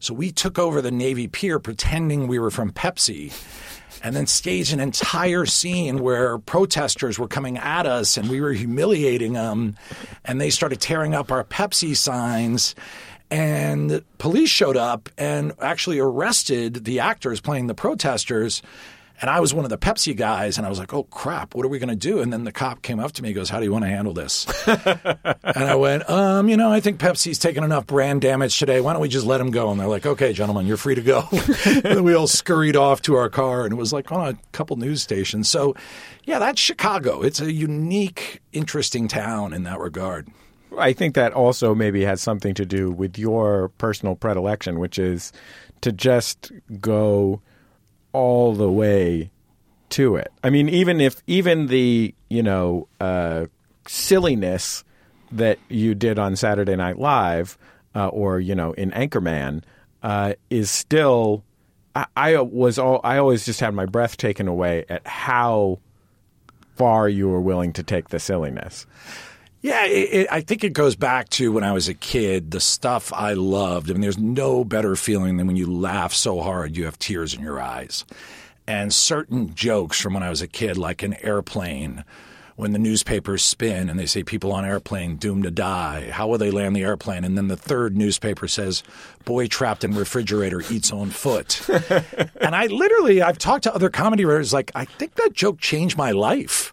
So 0.00 0.14
we 0.14 0.30
took 0.30 0.58
over 0.58 0.80
the 0.80 0.92
Navy 0.92 1.26
Pier 1.26 1.58
pretending 1.58 2.28
we 2.28 2.38
were 2.38 2.52
from 2.52 2.70
Pepsi 2.72 3.32
and 4.02 4.14
then 4.14 4.26
staged 4.26 4.72
an 4.72 4.80
entire 4.80 5.44
scene 5.46 5.98
where 5.98 6.38
protesters 6.38 7.18
were 7.18 7.28
coming 7.28 7.58
at 7.58 7.86
us 7.86 8.16
and 8.16 8.28
we 8.28 8.40
were 8.40 8.52
humiliating 8.52 9.32
them. 9.32 9.76
And 10.24 10.40
they 10.40 10.50
started 10.50 10.80
tearing 10.80 11.14
up 11.14 11.32
our 11.32 11.44
Pepsi 11.44 11.96
signs. 11.96 12.74
And 13.30 14.02
police 14.18 14.48
showed 14.48 14.76
up 14.76 15.08
and 15.18 15.52
actually 15.60 15.98
arrested 15.98 16.84
the 16.84 17.00
actors 17.00 17.40
playing 17.40 17.66
the 17.66 17.74
protesters. 17.74 18.62
And 19.20 19.28
I 19.28 19.40
was 19.40 19.52
one 19.52 19.64
of 19.64 19.70
the 19.70 19.78
Pepsi 19.78 20.16
guys, 20.16 20.58
and 20.58 20.66
I 20.66 20.70
was 20.70 20.78
like, 20.78 20.94
"Oh 20.94 21.02
crap, 21.04 21.54
what 21.54 21.64
are 21.64 21.68
we 21.68 21.78
going 21.78 21.88
to 21.88 21.96
do?" 21.96 22.20
And 22.20 22.32
then 22.32 22.44
the 22.44 22.52
cop 22.52 22.82
came 22.82 23.00
up 23.00 23.12
to 23.12 23.22
me, 23.22 23.30
and 23.30 23.36
goes, 23.36 23.50
"How 23.50 23.58
do 23.58 23.64
you 23.64 23.72
want 23.72 23.84
to 23.84 23.88
handle 23.88 24.12
this?" 24.12 24.46
and 24.66 25.64
I 25.64 25.74
went, 25.74 26.08
"Um, 26.08 26.48
you 26.48 26.56
know, 26.56 26.70
I 26.70 26.80
think 26.80 27.00
Pepsi's 27.00 27.38
taken 27.38 27.64
enough 27.64 27.86
brand 27.86 28.20
damage 28.20 28.58
today. 28.58 28.80
Why 28.80 28.92
don't 28.92 29.02
we 29.02 29.08
just 29.08 29.26
let 29.26 29.40
him 29.40 29.50
go?" 29.50 29.70
And 29.70 29.80
they're 29.80 29.88
like, 29.88 30.06
"Okay, 30.06 30.32
gentlemen, 30.32 30.66
you're 30.66 30.76
free 30.76 30.94
to 30.94 31.02
go." 31.02 31.26
and 31.32 31.82
then 31.82 32.04
we 32.04 32.14
all 32.14 32.28
scurried 32.28 32.76
off 32.76 33.02
to 33.02 33.16
our 33.16 33.28
car, 33.28 33.64
and 33.64 33.72
it 33.72 33.76
was 33.76 33.92
like 33.92 34.12
on 34.12 34.28
a 34.28 34.38
couple 34.52 34.76
news 34.76 35.02
stations. 35.02 35.50
So, 35.50 35.74
yeah, 36.24 36.38
that's 36.38 36.60
Chicago. 36.60 37.22
It's 37.22 37.40
a 37.40 37.52
unique, 37.52 38.40
interesting 38.52 39.08
town 39.08 39.52
in 39.52 39.64
that 39.64 39.80
regard. 39.80 40.28
I 40.78 40.92
think 40.92 41.14
that 41.14 41.32
also 41.32 41.74
maybe 41.74 42.04
has 42.04 42.20
something 42.20 42.54
to 42.54 42.66
do 42.66 42.90
with 42.90 43.18
your 43.18 43.68
personal 43.78 44.14
predilection, 44.14 44.78
which 44.78 44.98
is 44.98 45.32
to 45.80 45.92
just 45.92 46.52
go 46.80 47.40
all 48.12 48.54
the 48.54 48.70
way 48.70 49.30
to 49.90 50.16
it. 50.16 50.32
I 50.42 50.50
mean, 50.50 50.68
even 50.68 51.00
if 51.00 51.22
even 51.26 51.66
the 51.66 52.14
you 52.28 52.42
know 52.42 52.88
uh, 53.00 53.46
silliness 53.86 54.84
that 55.32 55.58
you 55.68 55.94
did 55.94 56.18
on 56.18 56.36
Saturday 56.36 56.76
Night 56.76 56.98
Live, 56.98 57.58
uh, 57.94 58.08
or 58.08 58.40
you 58.40 58.54
know 58.54 58.72
in 58.72 58.90
Anchorman, 58.92 59.62
uh, 60.02 60.34
is 60.50 60.70
still. 60.70 61.44
I, 61.94 62.06
I 62.16 62.40
was 62.40 62.78
all. 62.78 63.00
I 63.02 63.18
always 63.18 63.44
just 63.44 63.60
had 63.60 63.74
my 63.74 63.86
breath 63.86 64.16
taken 64.16 64.46
away 64.46 64.84
at 64.88 65.06
how 65.06 65.80
far 66.76 67.08
you 67.08 67.28
were 67.28 67.40
willing 67.40 67.72
to 67.74 67.82
take 67.82 68.08
the 68.08 68.20
silliness. 68.20 68.86
Yeah, 69.68 69.84
it, 69.84 70.08
it, 70.12 70.28
I 70.30 70.40
think 70.40 70.64
it 70.64 70.72
goes 70.72 70.96
back 70.96 71.28
to 71.30 71.52
when 71.52 71.62
I 71.62 71.72
was 71.72 71.88
a 71.88 71.94
kid, 71.94 72.52
the 72.52 72.58
stuff 72.58 73.12
I 73.12 73.34
loved. 73.34 73.90
I 73.90 73.92
mean, 73.92 74.00
there's 74.00 74.16
no 74.16 74.64
better 74.64 74.96
feeling 74.96 75.36
than 75.36 75.46
when 75.46 75.56
you 75.56 75.70
laugh 75.70 76.14
so 76.14 76.40
hard 76.40 76.74
you 76.74 76.86
have 76.86 76.98
tears 76.98 77.34
in 77.34 77.42
your 77.42 77.60
eyes. 77.60 78.06
And 78.66 78.94
certain 78.94 79.54
jokes 79.54 80.00
from 80.00 80.14
when 80.14 80.22
I 80.22 80.30
was 80.30 80.40
a 80.40 80.48
kid, 80.48 80.78
like 80.78 81.02
an 81.02 81.22
airplane, 81.22 82.02
when 82.56 82.72
the 82.72 82.78
newspapers 82.78 83.42
spin 83.42 83.90
and 83.90 83.98
they 83.98 84.06
say 84.06 84.22
people 84.22 84.52
on 84.52 84.64
airplane 84.64 85.16
doomed 85.16 85.44
to 85.44 85.50
die, 85.50 86.10
how 86.12 86.28
will 86.28 86.38
they 86.38 86.50
land 86.50 86.74
the 86.74 86.82
airplane? 86.82 87.22
And 87.22 87.36
then 87.36 87.48
the 87.48 87.56
third 87.56 87.94
newspaper 87.94 88.48
says, 88.48 88.82
boy 89.26 89.48
trapped 89.48 89.84
in 89.84 89.94
refrigerator 89.94 90.62
eats 90.70 90.90
own 90.90 91.10
foot. 91.10 91.60
and 92.40 92.56
I 92.56 92.66
literally, 92.68 93.20
I've 93.20 93.36
talked 93.36 93.64
to 93.64 93.74
other 93.74 93.90
comedy 93.90 94.24
writers, 94.24 94.54
like, 94.54 94.72
I 94.74 94.86
think 94.86 95.16
that 95.16 95.34
joke 95.34 95.60
changed 95.60 95.98
my 95.98 96.12
life. 96.12 96.72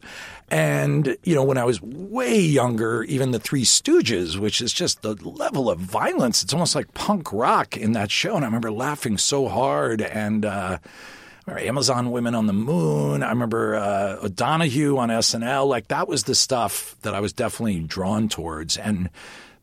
And, 0.49 1.17
you 1.23 1.33
know, 1.33 1.43
when 1.43 1.57
I 1.57 1.63
was 1.63 1.81
way 1.81 2.39
younger, 2.39 3.03
even 3.03 3.31
the 3.31 3.39
Three 3.39 3.63
Stooges, 3.63 4.37
which 4.37 4.61
is 4.61 4.71
just 4.71 5.01
the 5.01 5.15
level 5.15 5.69
of 5.69 5.79
violence, 5.79 6.43
it's 6.43 6.53
almost 6.53 6.75
like 6.75 6.93
punk 6.93 7.33
rock 7.33 7.75
in 7.75 7.93
that 7.93 8.11
show. 8.11 8.35
And 8.35 8.45
I 8.45 8.47
remember 8.47 8.71
laughing 8.71 9.17
so 9.17 9.47
hard. 9.47 10.01
And, 10.01 10.45
uh, 10.45 10.77
Amazon 11.47 12.11
Women 12.11 12.33
on 12.33 12.47
the 12.47 12.53
Moon. 12.53 13.21
I 13.21 13.29
remember 13.29 13.75
uh, 13.75 14.17
O'Donoghue 14.23 14.97
on 14.97 15.09
SNL. 15.09 15.67
Like 15.67 15.89
that 15.89 16.07
was 16.07 16.23
the 16.23 16.35
stuff 16.35 16.95
that 17.01 17.13
I 17.13 17.19
was 17.19 17.33
definitely 17.33 17.81
drawn 17.81 18.29
towards. 18.29 18.77
And 18.77 19.09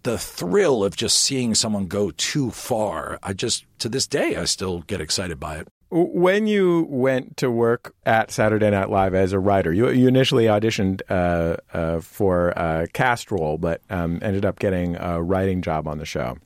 the 0.02 0.18
thrill 0.18 0.84
of 0.84 0.96
just 0.96 1.18
seeing 1.18 1.54
someone 1.54 1.86
go 1.86 2.10
too 2.12 2.50
far, 2.50 3.18
I 3.22 3.32
just, 3.32 3.64
to 3.80 3.88
this 3.88 4.06
day, 4.06 4.36
I 4.36 4.44
still 4.44 4.80
get 4.82 5.00
excited 5.00 5.38
by 5.40 5.58
it. 5.58 5.68
When 5.94 6.46
you 6.46 6.86
went 6.88 7.36
to 7.36 7.50
work 7.50 7.94
at 8.06 8.30
Saturday 8.30 8.70
Night 8.70 8.88
Live 8.88 9.12
as 9.12 9.34
a 9.34 9.38
writer, 9.38 9.74
you, 9.74 9.90
you 9.90 10.08
initially 10.08 10.44
auditioned 10.44 11.02
uh, 11.10 11.58
uh, 11.76 12.00
for 12.00 12.48
a 12.56 12.86
cast 12.94 13.30
role, 13.30 13.58
but 13.58 13.82
um, 13.90 14.18
ended 14.22 14.46
up 14.46 14.58
getting 14.58 14.96
a 14.96 15.22
writing 15.22 15.60
job 15.60 15.86
on 15.86 15.98
the 15.98 16.06
show. 16.06 16.38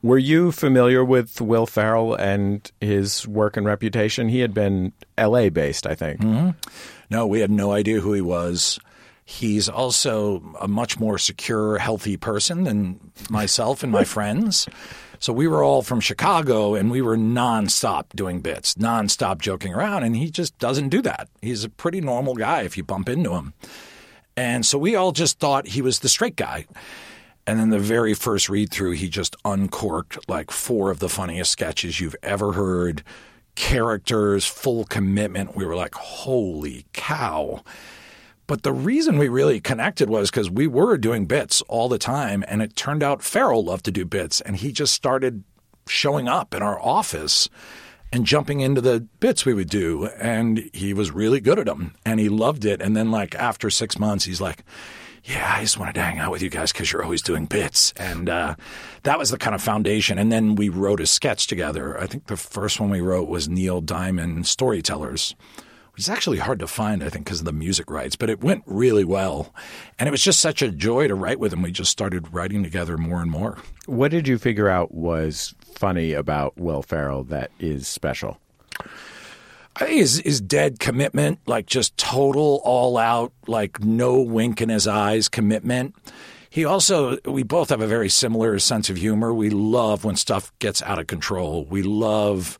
Were 0.00 0.16
you 0.16 0.50
familiar 0.50 1.04
with 1.04 1.42
Will 1.42 1.66
Ferrell 1.66 2.14
and 2.14 2.72
his 2.80 3.28
work 3.28 3.58
and 3.58 3.66
reputation? 3.66 4.30
He 4.30 4.40
had 4.40 4.54
been 4.54 4.94
L.A. 5.18 5.50
based, 5.50 5.86
I 5.86 5.94
think. 5.94 6.20
Mm-hmm. 6.20 6.50
No, 7.10 7.26
we 7.26 7.40
had 7.40 7.50
no 7.50 7.72
idea 7.72 8.00
who 8.00 8.14
he 8.14 8.22
was. 8.22 8.80
He's 9.26 9.68
also 9.68 10.42
a 10.58 10.66
much 10.66 10.98
more 10.98 11.18
secure, 11.18 11.76
healthy 11.76 12.16
person 12.16 12.64
than 12.64 13.12
myself 13.28 13.82
and 13.82 13.92
my 13.92 14.04
friends. 14.04 14.66
So 15.22 15.32
we 15.32 15.46
were 15.46 15.62
all 15.62 15.82
from 15.82 16.00
Chicago 16.00 16.74
and 16.74 16.90
we 16.90 17.00
were 17.00 17.16
nonstop 17.16 18.06
doing 18.12 18.40
bits, 18.40 18.74
nonstop 18.74 19.38
joking 19.38 19.72
around. 19.72 20.02
And 20.02 20.16
he 20.16 20.28
just 20.28 20.58
doesn't 20.58 20.88
do 20.88 21.00
that. 21.02 21.28
He's 21.40 21.62
a 21.62 21.68
pretty 21.68 22.00
normal 22.00 22.34
guy 22.34 22.62
if 22.62 22.76
you 22.76 22.82
bump 22.82 23.08
into 23.08 23.34
him. 23.34 23.54
And 24.36 24.66
so 24.66 24.78
we 24.78 24.96
all 24.96 25.12
just 25.12 25.38
thought 25.38 25.68
he 25.68 25.80
was 25.80 26.00
the 26.00 26.08
straight 26.08 26.34
guy. 26.34 26.66
And 27.46 27.60
then 27.60 27.70
the 27.70 27.78
very 27.78 28.14
first 28.14 28.48
read 28.48 28.72
through, 28.72 28.92
he 28.92 29.08
just 29.08 29.36
uncorked 29.44 30.28
like 30.28 30.50
four 30.50 30.90
of 30.90 30.98
the 30.98 31.08
funniest 31.08 31.52
sketches 31.52 32.00
you've 32.00 32.16
ever 32.24 32.54
heard, 32.54 33.04
characters, 33.54 34.44
full 34.44 34.84
commitment. 34.86 35.54
We 35.54 35.64
were 35.64 35.76
like, 35.76 35.94
holy 35.94 36.84
cow. 36.92 37.62
But 38.52 38.64
the 38.64 38.72
reason 38.74 39.16
we 39.16 39.28
really 39.28 39.62
connected 39.62 40.10
was 40.10 40.30
because 40.30 40.50
we 40.50 40.66
were 40.66 40.98
doing 40.98 41.24
bits 41.24 41.62
all 41.68 41.88
the 41.88 41.96
time. 41.96 42.44
And 42.46 42.60
it 42.60 42.76
turned 42.76 43.02
out 43.02 43.22
Ferrell 43.22 43.64
loved 43.64 43.86
to 43.86 43.90
do 43.90 44.04
bits. 44.04 44.42
And 44.42 44.56
he 44.56 44.72
just 44.72 44.92
started 44.92 45.42
showing 45.86 46.28
up 46.28 46.54
in 46.54 46.62
our 46.62 46.78
office 46.78 47.48
and 48.12 48.26
jumping 48.26 48.60
into 48.60 48.82
the 48.82 49.08
bits 49.20 49.46
we 49.46 49.54
would 49.54 49.70
do. 49.70 50.10
And 50.18 50.68
he 50.74 50.92
was 50.92 51.12
really 51.12 51.40
good 51.40 51.58
at 51.58 51.64
them 51.64 51.94
and 52.04 52.20
he 52.20 52.28
loved 52.28 52.66
it. 52.66 52.82
And 52.82 52.94
then, 52.94 53.10
like, 53.10 53.34
after 53.36 53.70
six 53.70 53.98
months, 53.98 54.26
he's 54.26 54.42
like, 54.42 54.64
yeah, 55.24 55.54
I 55.56 55.62
just 55.62 55.78
wanted 55.78 55.94
to 55.94 56.02
hang 56.02 56.18
out 56.18 56.30
with 56.30 56.42
you 56.42 56.50
guys 56.50 56.72
because 56.72 56.92
you're 56.92 57.04
always 57.04 57.22
doing 57.22 57.46
bits. 57.46 57.94
And 57.96 58.28
uh, 58.28 58.56
that 59.04 59.18
was 59.18 59.30
the 59.30 59.38
kind 59.38 59.54
of 59.54 59.62
foundation. 59.62 60.18
And 60.18 60.30
then 60.30 60.56
we 60.56 60.68
wrote 60.68 61.00
a 61.00 61.06
sketch 61.06 61.46
together. 61.46 61.98
I 61.98 62.06
think 62.06 62.26
the 62.26 62.36
first 62.36 62.78
one 62.80 62.90
we 62.90 63.00
wrote 63.00 63.30
was 63.30 63.48
Neil 63.48 63.80
Diamond 63.80 64.46
Storytellers 64.46 65.34
which 65.92 66.02
is 66.02 66.08
actually 66.08 66.38
hard 66.38 66.58
to 66.58 66.66
find, 66.66 67.04
I 67.04 67.10
think, 67.10 67.26
because 67.26 67.40
of 67.40 67.44
the 67.44 67.52
music 67.52 67.90
rights, 67.90 68.16
but 68.16 68.30
it 68.30 68.42
went 68.42 68.62
really 68.66 69.04
well. 69.04 69.54
And 69.98 70.08
it 70.08 70.10
was 70.10 70.22
just 70.22 70.40
such 70.40 70.62
a 70.62 70.70
joy 70.70 71.06
to 71.06 71.14
write 71.14 71.38
with 71.38 71.52
him. 71.52 71.62
We 71.62 71.70
just 71.70 71.90
started 71.90 72.32
writing 72.32 72.62
together 72.62 72.96
more 72.96 73.20
and 73.20 73.30
more. 73.30 73.58
What 73.86 74.10
did 74.10 74.26
you 74.26 74.38
figure 74.38 74.68
out 74.68 74.94
was 74.94 75.54
funny 75.74 76.12
about 76.12 76.56
Will 76.56 76.82
Ferrell 76.82 77.24
that 77.24 77.50
is 77.58 77.86
special? 77.86 78.38
I 79.76 79.86
think 79.86 80.00
his, 80.00 80.18
his 80.20 80.40
dead 80.40 80.80
commitment, 80.80 81.40
like 81.46 81.66
just 81.66 81.96
total, 81.96 82.60
all 82.64 82.96
out, 82.98 83.32
like 83.46 83.80
no 83.82 84.20
wink 84.20 84.60
in 84.60 84.68
his 84.68 84.86
eyes 84.86 85.28
commitment. 85.28 85.94
He 86.48 86.66
also, 86.66 87.18
we 87.24 87.42
both 87.42 87.70
have 87.70 87.80
a 87.80 87.86
very 87.86 88.10
similar 88.10 88.58
sense 88.58 88.90
of 88.90 88.96
humor. 88.96 89.32
We 89.32 89.48
love 89.48 90.04
when 90.04 90.16
stuff 90.16 90.52
gets 90.58 90.82
out 90.82 90.98
of 90.98 91.06
control. 91.06 91.64
We 91.64 91.82
love 91.82 92.58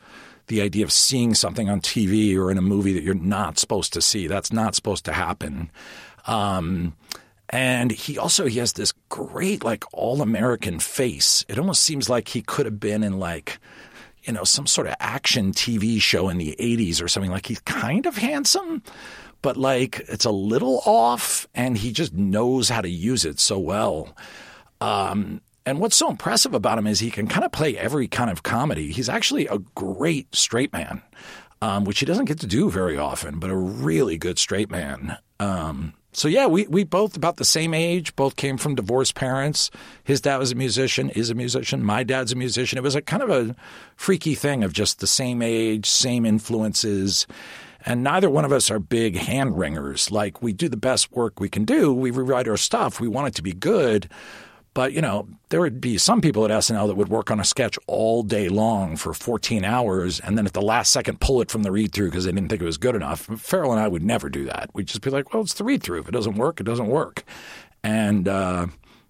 the 0.53 0.61
idea 0.61 0.85
of 0.85 0.93
seeing 0.93 1.35
something 1.35 1.71
on 1.71 1.81
TV 1.81 2.37
or 2.37 2.51
in 2.51 2.59
a 2.59 2.63
movie 2.63 2.93
that 2.93 3.03
you're 3.03 3.15
not 3.15 3.59
supposed 3.59 3.95
to 3.95 4.03
see. 4.03 4.27
That's 4.27 4.53
not 4.53 4.75
supposed 4.75 5.07
to 5.07 5.13
happen. 5.13 5.71
Um, 6.27 6.95
and 7.49 7.91
he 7.91 8.19
also 8.19 8.47
he 8.47 8.59
has 8.59 8.75
this 8.75 8.93
great 9.09 9.65
like 9.65 9.85
all 9.95 10.21
American 10.21 10.79
face. 10.79 11.45
It 11.49 11.59
almost 11.59 11.83
seems 11.83 12.11
like 12.11 12.29
he 12.29 12.43
could 12.43 12.67
have 12.67 12.79
been 12.79 13.03
in 13.03 13.19
like 13.19 13.59
you 14.25 14.33
know, 14.33 14.45
some 14.45 14.67
sort 14.67 14.87
of 14.87 14.95
action 15.01 15.53
TV 15.53 16.01
show 16.01 16.29
in 16.29 16.39
the 16.39 16.55
80s 16.61 17.03
or 17.03 17.09
something. 17.09 17.31
Like 17.31 17.47
he's 17.47 17.61
kind 17.61 18.07
of 18.07 18.17
handsome, 18.17 18.83
but 19.41 19.57
like 19.57 20.01
it's 20.09 20.25
a 20.25 20.31
little 20.31 20.81
off 20.87 21.49
and 21.55 21.77
he 21.77 21.93
just 21.93 22.13
knows 22.13 22.69
how 22.69 22.83
to 22.83 22.89
use 22.89 23.25
it 23.25 23.41
so 23.41 23.59
well. 23.59 24.15
Um, 24.81 25.41
and 25.65 25.79
what's 25.81 25.97
so 25.97 26.11
impressive 26.11 26.55
about 26.55 26.79
him 26.79 26.87
is 26.87 27.01
he 27.01 27.11
can 27.11 27.27
kind 27.27 27.45
of 27.45 27.53
play 27.53 27.77
every 27.77 28.09
kind 28.09 28.31
of 28.31 28.43
comedy. 28.43 28.93
He's 28.93 29.09
actually 29.09 29.47
a 29.47 29.59
great 29.75 30.35
straight 30.35 30.73
man, 30.73 31.03
um, 31.61 31.85
which 31.85 32.01
he 32.01 32.07
doesn't 32.07 32.27
get 32.27 32.41
to 32.41 32.47
do 32.47 32.71
very 32.71 32.99
often, 32.99 33.39
but 33.39 33.51
a 33.51 33.57
really 33.57 34.19
good 34.19 34.39
straight 34.39 34.71
man. 34.71 35.19
Um, 35.39 35.95
so 36.15 36.29
yeah, 36.29 36.47
we 36.47 36.67
we 36.67 36.85
both 36.85 37.17
about 37.17 37.37
the 37.37 37.45
same 37.45 37.73
age, 37.73 38.15
both 38.17 38.37
came 38.37 38.59
from 38.59 38.75
divorced 38.75 39.15
parents. 39.15 39.71
His 40.05 40.21
dad 40.21 40.37
was 40.37 40.53
a 40.53 40.55
musician, 40.55 41.09
is 41.11 41.31
a 41.31 41.35
musician. 41.35 41.83
My 41.83 42.03
dad's 42.03 42.33
a 42.33 42.37
musician. 42.37 42.77
It 42.77 42.83
was 42.83 42.95
a 42.95 43.03
kind 43.03 43.23
of 43.23 43.31
a 43.31 43.57
freaky 43.97 44.35
thing 44.35 44.63
of 44.63 44.75
just 44.75 45.01
the 45.01 45.07
same 45.07 45.41
age, 45.41 45.87
same 45.89 46.27
influences. 46.27 47.27
And 47.85 48.05
neither 48.05 48.31
one 48.31 48.45
of 48.45 48.53
us 48.53 48.71
are 48.71 48.79
big 48.79 49.17
hand 49.17 49.59
wringers. 49.59 50.11
Like 50.11 50.43
we 50.43 50.53
do 50.53 50.69
the 50.69 50.77
best 50.77 51.11
work 51.13 51.41
we 51.41 51.49
can 51.49 51.65
do. 51.65 51.93
We 51.93 52.11
rewrite 52.11 52.47
our 52.47 52.57
stuff. 52.57 53.01
We 53.01 53.09
want 53.09 53.29
it 53.29 53.35
to 53.37 53.43
be 53.43 53.53
good. 53.53 54.09
But, 54.75 54.93
you 54.93 55.03
know, 55.03 55.29
there 55.51 55.61
would 55.61 55.81
be 55.81 55.99
some 55.99 56.23
people 56.23 56.45
at 56.47 56.51
SNL 56.51 56.87
that 56.87 56.97
would 56.97 57.09
work 57.09 57.31
on 57.31 57.39
a 57.39 57.45
sketch 57.45 57.79
all 57.87 58.23
day 58.23 58.49
long 58.49 58.97
for 58.97 59.13
14 59.13 59.65
hours 59.65 60.19
and 60.19 60.39
then 60.39 60.47
at 60.47 60.55
the 60.55 60.63
last 60.63 60.93
second 60.93 61.21
pull 61.21 61.43
it 61.43 61.51
from 61.51 61.63
the 61.63 61.71
read 61.71 61.93
through 61.93 62.09
because 62.09 62.25
they 62.25 62.33
didn't 62.33 62.49
think 62.49 62.63
it 62.63 62.67
was 62.67 62.79
good 62.79 62.95
enough. 62.95 63.21
Ferrell 63.39 63.73
and 63.73 63.81
I 63.81 63.89
would 63.89 64.03
never 64.03 64.31
do 64.31 64.47
that. 64.47 64.71
We'd 64.73 64.87
just 64.87 65.03
be 65.03 65.11
like, 65.11 65.35
well, 65.35 65.43
it's 65.43 65.55
the 65.55 65.65
read 65.65 65.83
through. 65.83 66.01
If 66.01 66.09
it 66.09 66.13
doesn't 66.13 66.37
work, 66.37 66.59
it 66.59 66.65
doesn't 66.65 66.87
work. 66.87 67.25
And, 67.85 68.27
uh, 68.27 68.69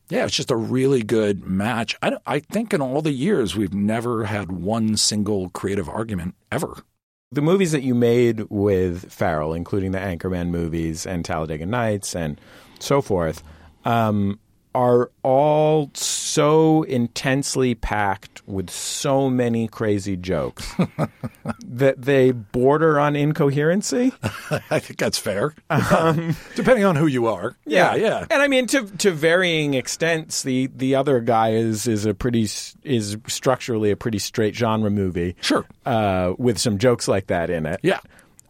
yeah, 0.08 0.24
it's 0.24 0.36
just 0.36 0.50
a 0.50 0.56
really 0.56 1.02
good 1.02 1.44
match. 1.44 1.96
I, 2.02 2.16
I 2.26 2.40
think 2.40 2.74
in 2.74 2.82
all 2.82 3.00
the 3.00 3.12
years, 3.12 3.56
we've 3.56 3.72
never 3.72 4.24
had 4.24 4.52
one 4.52 4.96
single 4.96 5.48
creative 5.50 5.88
argument 5.88 6.34
ever. 6.50 6.82
The 7.30 7.40
movies 7.40 7.72
that 7.72 7.82
you 7.82 7.94
made 7.94 8.40
with 8.50 9.10
Ferrell, 9.10 9.54
including 9.54 9.92
the 9.92 9.98
Anchorman 9.98 10.48
movies 10.48 11.06
and 11.06 11.24
Talladega 11.24 11.64
Nights 11.64 12.14
and 12.14 12.38
so 12.78 13.00
forth, 13.00 13.42
um, 13.86 14.38
are 14.74 15.10
all 15.22 15.90
so 15.94 16.82
intensely 16.84 17.74
packed 17.74 18.42
with 18.46 18.70
so 18.70 19.28
many 19.28 19.68
crazy 19.68 20.16
jokes 20.16 20.74
that 21.64 22.02
they 22.02 22.32
border 22.32 22.98
on 22.98 23.14
incoherency. 23.14 24.12
I 24.70 24.78
think 24.78 24.98
that's 24.98 25.18
fair. 25.18 25.54
Um, 25.70 26.36
Depending 26.54 26.84
on 26.84 26.96
who 26.96 27.06
you 27.06 27.26
are. 27.26 27.56
Yeah, 27.66 27.94
yeah. 27.94 28.26
And 28.30 28.42
I 28.42 28.48
mean 28.48 28.66
to 28.68 28.86
to 28.98 29.10
varying 29.10 29.74
extents 29.74 30.42
the 30.42 30.70
the 30.74 30.94
other 30.94 31.20
guy 31.20 31.52
is 31.52 31.86
is 31.86 32.06
a 32.06 32.14
pretty 32.14 32.48
is 32.82 33.16
structurally 33.26 33.90
a 33.90 33.96
pretty 33.96 34.18
straight 34.18 34.54
genre 34.54 34.90
movie. 34.90 35.36
Sure. 35.40 35.66
Uh, 35.84 36.34
with 36.38 36.58
some 36.58 36.78
jokes 36.78 37.08
like 37.08 37.26
that 37.28 37.50
in 37.50 37.66
it. 37.66 37.80
Yeah. 37.82 38.00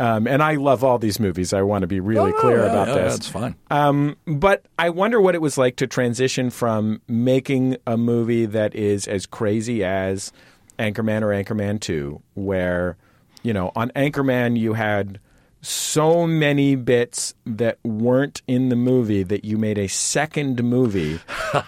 Um, 0.03 0.27
and 0.27 0.43
I 0.43 0.57
love 0.57 0.83
all 0.83 0.99
these 0.99 1.21
movies. 1.21 1.53
I 1.53 1.63
want 1.63 1.83
to 1.83 1.87
be 1.87 2.01
really 2.01 2.33
Oh, 2.33 2.41
clear 2.41 2.59
yeah, 2.59 2.71
about 2.73 2.89
yeah, 2.89 2.95
this. 2.95 3.13
That's 3.15 3.29
fine. 3.29 3.55
Um, 3.71 4.17
but 4.27 4.65
I 4.77 4.91
wonder 4.91 5.21
what 5.21 5.37
it 5.37 5.41
was 5.41 5.57
like 5.57 5.77
to 5.77 5.87
transition 5.87 6.51
from 6.51 7.01
making 7.07 7.77
a 7.87 7.97
movie 7.97 8.47
that 8.47 8.75
is 8.75 9.07
as 9.07 9.27
crazy 9.27 9.85
as 9.85 10.33
Anchorman 10.77 11.23
or 11.23 11.29
Anchorman 11.29 11.79
2, 11.81 12.21
where, 12.35 12.97
you 13.45 13.53
know, 13.53 13.71
on 13.77 13.91
Anchorman 13.91 14.59
you 14.59 14.73
had 14.73 15.21
so 15.61 16.27
many 16.27 16.75
bits 16.75 17.35
that 17.47 17.79
weren't 17.85 18.43
in 18.49 18.71
the 18.71 18.75
movie 18.75 19.23
that 19.23 19.45
you 19.45 19.57
made 19.57 19.79
a 19.79 19.87
second 19.87 20.65
movie 20.65 21.21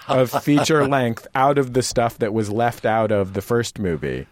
of 0.08 0.32
feature 0.42 0.88
length 0.88 1.28
out 1.36 1.56
of 1.58 1.72
the 1.74 1.82
stuff 1.82 2.18
that 2.18 2.34
was 2.34 2.50
left 2.50 2.84
out 2.84 3.12
of 3.12 3.34
the 3.34 3.40
first 3.42 3.78
movie 3.78 4.26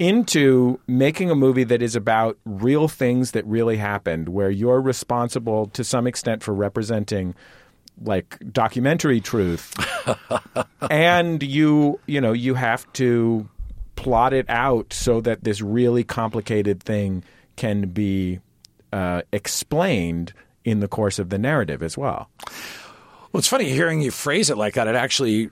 into 0.00 0.80
making 0.88 1.30
a 1.30 1.34
movie 1.34 1.62
that 1.62 1.82
is 1.82 1.94
about 1.94 2.38
real 2.46 2.88
things 2.88 3.32
that 3.32 3.44
really 3.44 3.76
happened, 3.76 4.30
where 4.30 4.50
you're 4.50 4.80
responsible 4.80 5.66
to 5.66 5.84
some 5.84 6.06
extent 6.06 6.42
for 6.42 6.54
representing 6.54 7.34
like 8.02 8.38
documentary 8.50 9.20
truth 9.20 9.74
and 10.90 11.42
you 11.42 12.00
you 12.06 12.18
know 12.18 12.32
you 12.32 12.54
have 12.54 12.90
to 12.94 13.46
plot 13.94 14.32
it 14.32 14.46
out 14.48 14.90
so 14.90 15.20
that 15.20 15.44
this 15.44 15.60
really 15.60 16.02
complicated 16.02 16.82
thing 16.82 17.22
can 17.56 17.90
be 17.90 18.40
uh, 18.94 19.20
explained 19.34 20.32
in 20.64 20.80
the 20.80 20.88
course 20.88 21.18
of 21.18 21.28
the 21.28 21.36
narrative 21.36 21.82
as 21.82 21.98
well 21.98 22.30
Well, 23.32 23.38
it's 23.38 23.48
funny 23.48 23.68
hearing 23.68 24.00
you 24.00 24.10
phrase 24.10 24.48
it 24.48 24.56
like 24.56 24.74
that. 24.74 24.88
It 24.88 24.94
actually, 24.94 25.50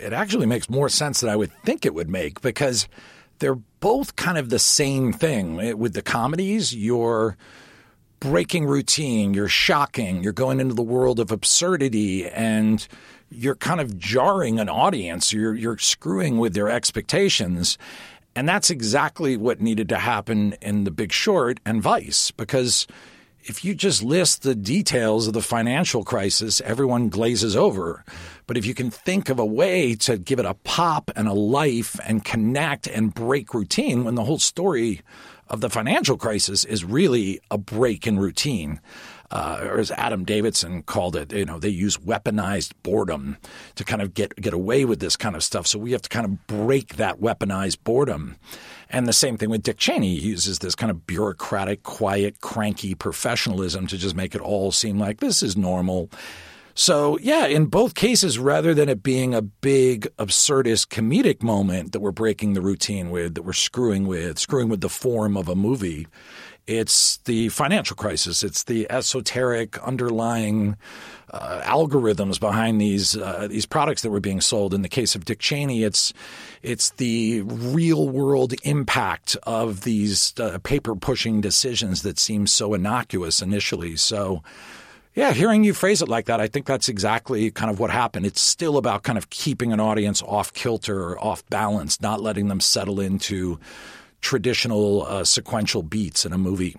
it 0.00 0.12
actually 0.12 0.46
makes 0.46 0.68
more 0.68 0.88
sense 0.88 1.20
than 1.20 1.30
I 1.30 1.36
would 1.36 1.52
think 1.64 1.86
it 1.86 1.94
would 1.94 2.10
make 2.10 2.40
because 2.40 2.88
they're 3.40 3.56
both 3.80 4.16
kind 4.16 4.38
of 4.38 4.48
the 4.48 4.58
same 4.58 5.12
thing. 5.12 5.76
With 5.78 5.94
the 5.94 6.02
comedies, 6.02 6.74
you're 6.74 7.36
breaking 8.20 8.66
routine, 8.66 9.34
you're 9.34 9.48
shocking, 9.48 10.22
you're 10.22 10.32
going 10.32 10.60
into 10.60 10.74
the 10.74 10.82
world 10.82 11.18
of 11.18 11.32
absurdity, 11.32 12.28
and 12.28 12.86
you're 13.30 13.56
kind 13.56 13.80
of 13.80 13.98
jarring 13.98 14.60
an 14.60 14.68
audience. 14.68 15.32
You're 15.32 15.54
you're 15.54 15.78
screwing 15.78 16.38
with 16.38 16.54
their 16.54 16.68
expectations. 16.68 17.76
And 18.36 18.48
that's 18.48 18.70
exactly 18.70 19.36
what 19.36 19.60
needed 19.60 19.88
to 19.88 19.98
happen 19.98 20.52
in 20.62 20.84
The 20.84 20.92
Big 20.92 21.12
Short 21.12 21.58
and 21.66 21.82
Vice, 21.82 22.30
because 22.30 22.86
if 23.44 23.64
you 23.64 23.74
just 23.74 24.02
list 24.02 24.42
the 24.42 24.54
details 24.54 25.26
of 25.26 25.32
the 25.32 25.42
financial 25.42 26.04
crisis, 26.04 26.60
everyone 26.62 27.08
glazes 27.08 27.56
over. 27.56 28.04
But 28.46 28.56
if 28.56 28.66
you 28.66 28.74
can 28.74 28.90
think 28.90 29.28
of 29.28 29.38
a 29.38 29.44
way 29.44 29.94
to 29.96 30.18
give 30.18 30.38
it 30.38 30.44
a 30.44 30.54
pop 30.54 31.10
and 31.16 31.26
a 31.26 31.32
life 31.32 31.98
and 32.06 32.24
connect 32.24 32.86
and 32.86 33.14
break 33.14 33.54
routine 33.54 34.04
when 34.04 34.14
the 34.14 34.24
whole 34.24 34.38
story 34.38 35.02
of 35.48 35.60
the 35.60 35.70
financial 35.70 36.16
crisis 36.16 36.64
is 36.64 36.84
really 36.84 37.40
a 37.50 37.58
break 37.58 38.06
in 38.06 38.18
routine. 38.18 38.80
Uh, 39.30 39.60
or 39.62 39.78
as 39.78 39.92
Adam 39.92 40.24
Davidson 40.24 40.82
called 40.82 41.14
it, 41.14 41.32
you 41.32 41.44
know, 41.44 41.58
they 41.58 41.68
use 41.68 41.96
weaponized 41.98 42.72
boredom 42.82 43.36
to 43.76 43.84
kind 43.84 44.02
of 44.02 44.12
get 44.12 44.34
get 44.36 44.52
away 44.52 44.84
with 44.84 44.98
this 44.98 45.16
kind 45.16 45.36
of 45.36 45.44
stuff. 45.44 45.68
So 45.68 45.78
we 45.78 45.92
have 45.92 46.02
to 46.02 46.08
kind 46.08 46.26
of 46.26 46.46
break 46.48 46.96
that 46.96 47.20
weaponized 47.20 47.78
boredom. 47.84 48.36
And 48.88 49.06
the 49.06 49.12
same 49.12 49.36
thing 49.36 49.50
with 49.50 49.62
Dick 49.62 49.78
Cheney. 49.78 50.16
He 50.16 50.30
uses 50.30 50.58
this 50.58 50.74
kind 50.74 50.90
of 50.90 51.06
bureaucratic, 51.06 51.84
quiet, 51.84 52.40
cranky 52.40 52.96
professionalism 52.96 53.86
to 53.86 53.96
just 53.96 54.16
make 54.16 54.34
it 54.34 54.40
all 54.40 54.72
seem 54.72 54.98
like 54.98 55.20
this 55.20 55.44
is 55.44 55.56
normal. 55.56 56.10
So, 56.74 57.18
yeah, 57.18 57.46
in 57.46 57.66
both 57.66 57.94
cases, 57.94 58.38
rather 58.38 58.74
than 58.74 58.88
it 58.88 59.02
being 59.02 59.34
a 59.34 59.42
big, 59.42 60.08
absurdist 60.16 60.86
comedic 60.86 61.42
moment 61.42 61.92
that 61.92 62.00
we're 62.00 62.12
breaking 62.12 62.54
the 62.54 62.62
routine 62.62 63.10
with, 63.10 63.34
that 63.34 63.42
we're 63.42 63.52
screwing 63.52 64.06
with, 64.06 64.38
screwing 64.38 64.68
with 64.68 64.80
the 64.80 64.88
form 64.88 65.36
of 65.36 65.48
a 65.48 65.56
movie, 65.56 66.06
it's 66.70 67.16
the 67.24 67.48
financial 67.48 67.96
crisis. 67.96 68.44
It's 68.44 68.62
the 68.62 68.86
esoteric 68.90 69.76
underlying 69.82 70.76
uh, 71.32 71.62
algorithms 71.64 72.38
behind 72.38 72.80
these 72.80 73.16
uh, 73.16 73.48
these 73.50 73.66
products 73.66 74.02
that 74.02 74.10
were 74.10 74.20
being 74.20 74.40
sold. 74.40 74.72
In 74.72 74.82
the 74.82 74.88
case 74.88 75.16
of 75.16 75.24
Dick 75.24 75.40
Cheney, 75.40 75.82
it's 75.82 76.12
it's 76.62 76.90
the 76.90 77.42
real 77.42 78.08
world 78.08 78.54
impact 78.62 79.36
of 79.42 79.80
these 79.80 80.32
uh, 80.38 80.58
paper 80.62 80.94
pushing 80.94 81.40
decisions 81.40 82.02
that 82.02 82.20
seem 82.20 82.46
so 82.46 82.72
innocuous 82.74 83.42
initially. 83.42 83.96
So. 83.96 84.42
Yeah, 85.12 85.32
hearing 85.32 85.64
you 85.64 85.74
phrase 85.74 86.02
it 86.02 86.08
like 86.08 86.26
that, 86.26 86.40
I 86.40 86.46
think 86.46 86.66
that's 86.66 86.88
exactly 86.88 87.50
kind 87.50 87.68
of 87.68 87.80
what 87.80 87.90
happened. 87.90 88.26
It's 88.26 88.40
still 88.40 88.76
about 88.76 89.02
kind 89.02 89.18
of 89.18 89.28
keeping 89.28 89.72
an 89.72 89.80
audience 89.80 90.22
off 90.22 90.52
kilter, 90.52 91.02
or 91.02 91.18
off 91.18 91.44
balance, 91.46 92.00
not 92.00 92.20
letting 92.20 92.46
them 92.46 92.60
settle 92.60 93.00
into 93.00 93.58
traditional 94.20 95.02
uh, 95.06 95.24
sequential 95.24 95.82
beats 95.82 96.24
in 96.26 96.32
a 96.32 96.38
movie. 96.38 96.76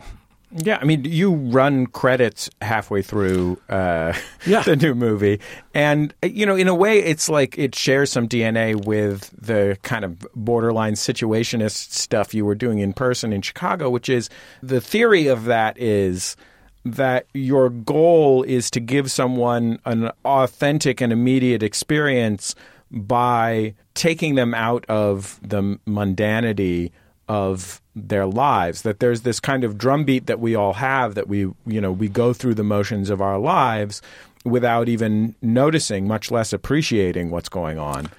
Yeah, 0.53 0.79
I 0.81 0.83
mean, 0.83 1.05
you 1.05 1.31
run 1.33 1.87
credits 1.87 2.49
halfway 2.61 3.01
through 3.01 3.57
uh, 3.69 4.13
Yeah. 4.45 4.63
the 4.63 4.75
new 4.75 4.93
movie, 4.93 5.39
and 5.73 6.13
you 6.21 6.45
know, 6.45 6.57
in 6.57 6.67
a 6.67 6.75
way, 6.75 6.99
it's 6.99 7.29
like 7.29 7.57
it 7.57 7.73
shares 7.73 8.11
some 8.11 8.27
DNA 8.27 8.75
with 8.85 9.29
the 9.41 9.77
kind 9.83 10.03
of 10.03 10.19
borderline 10.35 10.95
situationist 10.95 11.93
stuff 11.93 12.33
you 12.33 12.43
were 12.43 12.55
doing 12.55 12.79
in 12.79 12.91
person 12.91 13.31
in 13.31 13.41
Chicago, 13.41 13.89
which 13.89 14.09
is 14.09 14.29
the 14.61 14.81
theory 14.81 15.27
of 15.27 15.45
that 15.45 15.77
is 15.77 16.35
that 16.83 17.27
your 17.33 17.69
goal 17.69 18.43
is 18.43 18.69
to 18.71 18.81
give 18.81 19.09
someone 19.09 19.79
an 19.85 20.11
authentic 20.25 20.99
and 20.99 21.13
immediate 21.13 21.63
experience 21.63 22.55
by 22.89 23.73
taking 23.93 24.35
them 24.35 24.53
out 24.53 24.85
of 24.89 25.39
the 25.41 25.61
mundanity 25.87 26.91
of 27.31 27.81
their 27.95 28.25
lives 28.25 28.81
that 28.81 28.99
there's 28.99 29.21
this 29.21 29.39
kind 29.39 29.63
of 29.63 29.77
drumbeat 29.77 30.25
that 30.25 30.41
we 30.41 30.53
all 30.53 30.73
have 30.73 31.15
that 31.15 31.29
we 31.29 31.39
you 31.65 31.79
know 31.79 31.89
we 31.89 32.09
go 32.09 32.33
through 32.33 32.53
the 32.53 32.63
motions 32.63 33.09
of 33.09 33.21
our 33.21 33.39
lives 33.39 34.01
without 34.43 34.89
even 34.89 35.33
noticing 35.41 36.05
much 36.05 36.29
less 36.29 36.51
appreciating 36.51 37.29
what's 37.31 37.47
going 37.47 37.79
on 37.79 38.09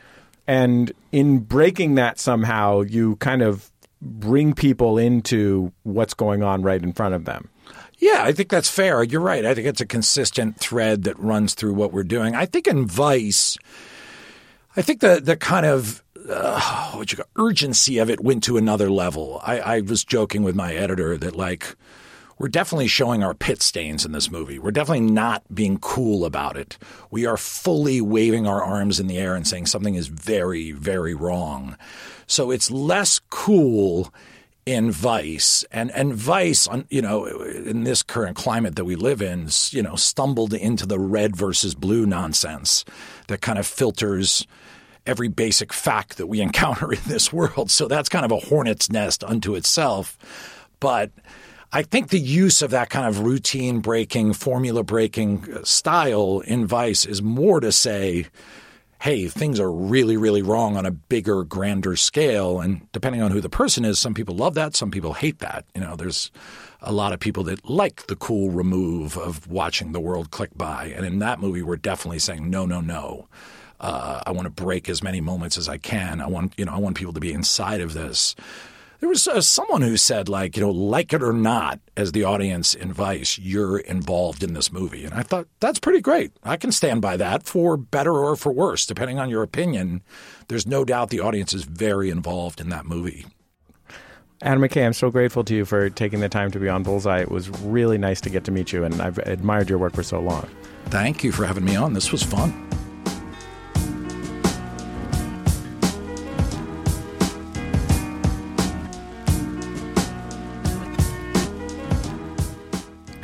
and 0.47 0.93
in 1.11 1.41
breaking 1.41 1.95
that 1.95 2.19
somehow 2.19 2.81
you 2.81 3.17
kind 3.17 3.43
of 3.43 3.71
bring 4.01 4.55
people 4.55 4.97
into 4.97 5.71
what's 5.83 6.15
going 6.15 6.43
on 6.43 6.63
right 6.63 6.83
in 6.83 6.95
front 6.95 7.15
of 7.15 7.27
them 7.27 7.51
Yeah, 7.99 8.25
I 8.25 8.33
think 8.33 8.49
that's 8.49 8.71
fair. 8.71 9.03
You're 9.05 9.21
right. 9.21 9.45
I 9.45 9.55
think 9.55 9.67
it's 9.67 9.83
a 9.83 9.87
consistent 9.87 10.59
thread 10.59 11.05
that 11.05 11.19
runs 11.19 11.53
through 11.55 11.75
what 11.75 11.93
we're 11.93 12.03
doing. 12.17 12.35
I 12.35 12.47
think 12.47 12.67
in 12.67 12.87
Vice, 12.87 13.59
I 14.75 14.83
think 14.83 15.01
the 15.01 15.21
the 15.23 15.37
kind 15.37 15.67
of 15.67 16.03
uh, 16.29 16.93
what 16.93 17.13
you 17.13 17.17
call, 17.17 17.27
urgency 17.37 17.99
of 17.99 18.11
it 18.11 18.21
went 18.21 18.45
to 18.45 18.57
another 18.57 18.91
level. 18.91 19.41
I, 19.43 19.61
I 19.61 19.81
was 19.81 20.05
joking 20.05 20.43
with 20.43 20.55
my 20.55 20.75
editor 20.75 21.17
that 21.19 21.37
like 21.37 21.77
we're 22.39 22.49
definitely 22.49 22.89
showing 22.89 23.23
our 23.23 23.35
pit 23.35 23.63
stains 23.63 24.05
in 24.05 24.13
this 24.13 24.31
movie. 24.31 24.59
We're 24.59 24.73
definitely 24.73 25.13
not 25.13 25.43
being 25.55 25.79
cool 25.79 26.25
about 26.25 26.57
it. 26.57 26.77
We 27.11 27.25
are 27.27 27.37
fully 27.37 28.01
waving 28.01 28.47
our 28.47 28.63
arms 28.63 28.99
in 28.99 29.07
the 29.07 29.19
air 29.19 29.37
and 29.37 29.47
saying 29.47 29.67
something 29.67 29.95
is 29.95 30.09
very, 30.09 30.73
very 30.73 31.15
wrong. 31.15 31.77
So 32.27 32.51
it's 32.51 32.71
less 32.71 33.21
cool 33.31 34.13
in 34.65 34.91
Vice 34.91 35.65
and 35.73 35.91
and 35.91 36.15
Vice 36.15 36.69
on 36.69 36.85
you 36.89 37.03
know 37.03 37.27
in 37.27 37.83
this 37.83 38.03
current 38.03 38.37
climate 38.37 38.77
that 38.77 38.85
we 38.85 38.95
live 38.95 39.21
in 39.21 39.49
you 39.71 39.83
know 39.83 39.97
stumbled 39.97 40.55
into 40.55 40.87
the 40.87 41.01
red 41.01 41.35
versus 41.35 41.75
blue 41.75 42.07
nonsense 42.07 42.85
that 43.27 43.41
kind 43.41 43.59
of 43.59 43.67
filters 43.67 44.47
every 45.07 45.29
basic 45.29 45.73
fact 45.73 46.17
that 46.17 46.27
we 46.27 46.41
encounter 46.43 46.93
in 46.93 47.01
this 47.07 47.33
world 47.33 47.71
so 47.71 47.89
that's 47.89 48.09
kind 48.09 48.25
of 48.25 48.33
a 48.33 48.47
hornet's 48.47 48.91
nest 48.91 49.23
unto 49.25 49.55
itself 49.55 50.19
but 50.81 51.11
I 51.75 51.83
think 51.83 52.09
the 52.09 52.21
use 52.21 52.61
of 52.61 52.71
that 52.73 52.91
kind 52.91 53.09
of 53.09 53.21
routine 53.21 53.81
breaking 53.81 54.35
formula 54.35 54.83
breaking 54.83 55.49
uh, 55.51 55.65
style 55.65 56.41
in 56.41 56.67
Vice 56.67 57.07
is 57.07 57.23
more 57.23 57.61
to 57.61 57.73
say 57.73 58.27
hey, 59.03 59.27
things 59.27 59.59
are 59.59 59.73
really, 59.73 60.17
really 60.17 60.43
wrong 60.43 60.77
on 60.77 60.87
a 60.87 60.93
bigger, 60.93 61.43
grander 61.43 61.97
scale. 61.97 62.61
And 62.61 62.87
depending 62.93 63.21
on 63.21 63.33
who 63.33 63.41
the 63.41 63.49
person 63.49 63.85
is, 63.85 63.99
some 63.99 64.15
people 64.15 64.37
love 64.37 64.55
that, 64.55 64.77
some 64.77 64.93
people 64.93 65.15
hate 65.15 65.41
that. 65.41 65.65
You 65.75 65.81
know, 65.81 65.97
there's 65.97 66.31
a 66.81 66.93
lot 66.93 67.13
of 67.13 67.19
people 67.19 67.43
that 67.45 67.69
like 67.69 68.07
the 68.07 68.15
cool 68.15 68.51
remove 68.51 69.19
of 69.19 69.49
watching 69.49 69.91
the 69.91 69.99
world 69.99 70.31
click 70.31 70.51
by. 70.55 70.93
And 70.97 71.05
in 71.05 71.19
that 71.19 71.41
movie, 71.41 71.63
we're 71.63 71.79
definitely 71.79 72.21
saying, 72.21 72.49
no, 72.49 72.65
no, 72.65 72.81
no. 72.81 73.27
Uh, 73.83 74.23
I 74.25 74.31
want 74.31 74.47
to 74.47 74.51
break 74.51 74.89
as 74.89 75.03
many 75.03 75.21
moments 75.21 75.59
as 75.59 75.69
I 75.69 75.77
can. 75.77 76.21
I 76.21 76.29
want, 76.29 76.55
you 76.57 76.65
know, 76.65 76.73
I 76.73 76.79
want 76.79 76.97
people 76.97 77.13
to 77.13 77.21
be 77.21 77.33
inside 77.33 77.81
of 77.81 77.93
this 77.93 78.35
there 79.03 79.09
was 79.09 79.27
uh, 79.27 79.41
someone 79.41 79.83
who 79.83 79.97
said, 79.97 80.29
like, 80.29 80.57
you 80.57 80.63
know, 80.63 80.71
like 80.71 81.13
it 81.13 81.25
or 81.25 81.33
not, 81.33 81.81
as 81.97 82.13
the 82.13 82.23
audience 82.23 82.73
in 82.73 82.93
Vice, 82.93 83.37
you're 83.37 83.79
involved 83.79 84.45
in 84.45 84.55
this 84.55 84.71
movie. 84.71 85.05
And 85.05 85.13
I 85.13 85.25
thought, 85.25 85.49
that's 85.59 85.81
pretty 85.81 86.01
great. 86.01 86.31
I 86.45 86.57
can 86.57 86.71
stand 86.71 87.03
by 87.03 87.17
that 87.17 87.43
for 87.43 87.77
better 87.77 88.13
or 88.13 88.37
for 88.37 88.53
worse, 88.53 88.87
depending 88.87 89.19
on 89.19 89.29
your 89.29 89.43
opinion. 89.43 90.03
There's 90.47 90.69
no 90.69 90.85
doubt 90.85 91.11
the 91.11 91.19
audience 91.19 91.53
is 91.53 91.65
very 91.65 92.11
involved 92.11 92.61
in 92.61 92.69
that 92.69 92.87
movie. 92.87 93.27
Adam 94.41 94.63
McKay, 94.63 94.87
I'm 94.87 94.93
so 94.93 95.11
grateful 95.11 95.43
to 95.45 95.55
you 95.55 95.65
for 95.65 95.91
taking 95.91 96.21
the 96.21 96.29
time 96.29 96.53
to 96.53 96.61
be 96.61 96.69
on 96.69 96.85
Bullseye. 96.85 97.23
It 97.23 97.31
was 97.33 97.51
really 97.63 97.99
nice 97.99 98.21
to 98.21 98.31
get 98.31 98.45
to 98.45 98.53
meet 98.53 98.73
you, 98.73 98.85
and 98.85 99.03
I've 99.03 99.19
admired 99.19 99.69
your 99.69 99.79
work 99.79 99.95
for 99.95 100.05
so 100.05 100.21
long. 100.21 100.49
Thank 100.87 101.25
you 101.25 101.33
for 101.33 101.45
having 101.45 101.65
me 101.65 101.75
on. 101.75 101.93
This 101.95 102.13
was 102.13 102.23
fun. 102.23 102.82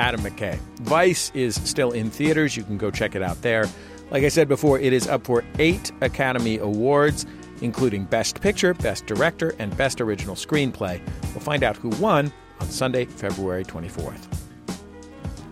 Adam 0.09 0.23
McKay. 0.23 0.57
Vice 0.81 1.31
is 1.35 1.55
still 1.69 1.91
in 1.91 2.09
theaters. 2.09 2.57
You 2.57 2.63
can 2.63 2.79
go 2.79 2.91
check 2.91 3.15
it 3.15 3.23
out 3.23 3.43
there. 3.43 3.69
Like 4.11 4.25
I 4.25 4.29
said 4.29 4.49
before, 4.49 4.79
it 4.79 4.95
is 4.95 5.07
up 5.07 5.23
for 5.25 5.45
eight 5.59 5.93
Academy 6.01 6.57
Awards, 6.57 7.27
including 7.61 8.05
Best 8.07 8.41
Picture, 8.41 8.73
Best 8.73 9.05
Director, 9.05 9.55
and 9.59 9.77
Best 9.77 10.01
Original 10.01 10.35
Screenplay. 10.35 10.99
We'll 11.35 11.41
find 11.41 11.63
out 11.63 11.77
who 11.77 11.91
won 11.91 12.33
on 12.59 12.71
Sunday, 12.71 13.05
February 13.05 13.67
24th. 13.67 14.35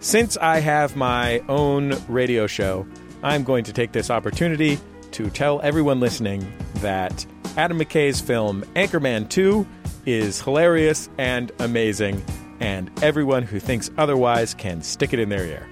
Since 0.00 0.38
I 0.38 0.60
have 0.60 0.96
my 0.96 1.40
own 1.50 1.92
radio 2.08 2.46
show, 2.46 2.86
I'm 3.22 3.44
going 3.44 3.64
to 3.64 3.74
take 3.74 3.92
this 3.92 4.08
opportunity 4.08 4.78
to 5.10 5.28
tell 5.28 5.60
everyone 5.60 6.00
listening 6.00 6.50
that 6.76 7.26
Adam 7.58 7.78
McKay's 7.78 8.22
film 8.22 8.62
Anchorman 8.74 9.28
2 9.28 9.66
is 10.06 10.40
hilarious 10.40 11.10
and 11.18 11.52
amazing 11.58 12.24
and 12.60 12.90
everyone 13.02 13.42
who 13.42 13.60
thinks 13.60 13.90
otherwise 13.98 14.54
can 14.54 14.82
stick 14.82 15.12
it 15.12 15.18
in 15.18 15.28
their 15.28 15.44
ear. 15.44 15.68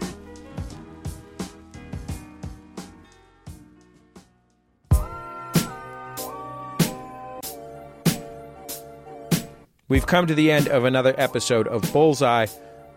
We've 9.86 10.06
come 10.06 10.26
to 10.26 10.34
the 10.34 10.50
end 10.50 10.68
of 10.68 10.84
another 10.84 11.14
episode 11.18 11.68
of 11.68 11.82
Bullseye. 11.92 12.46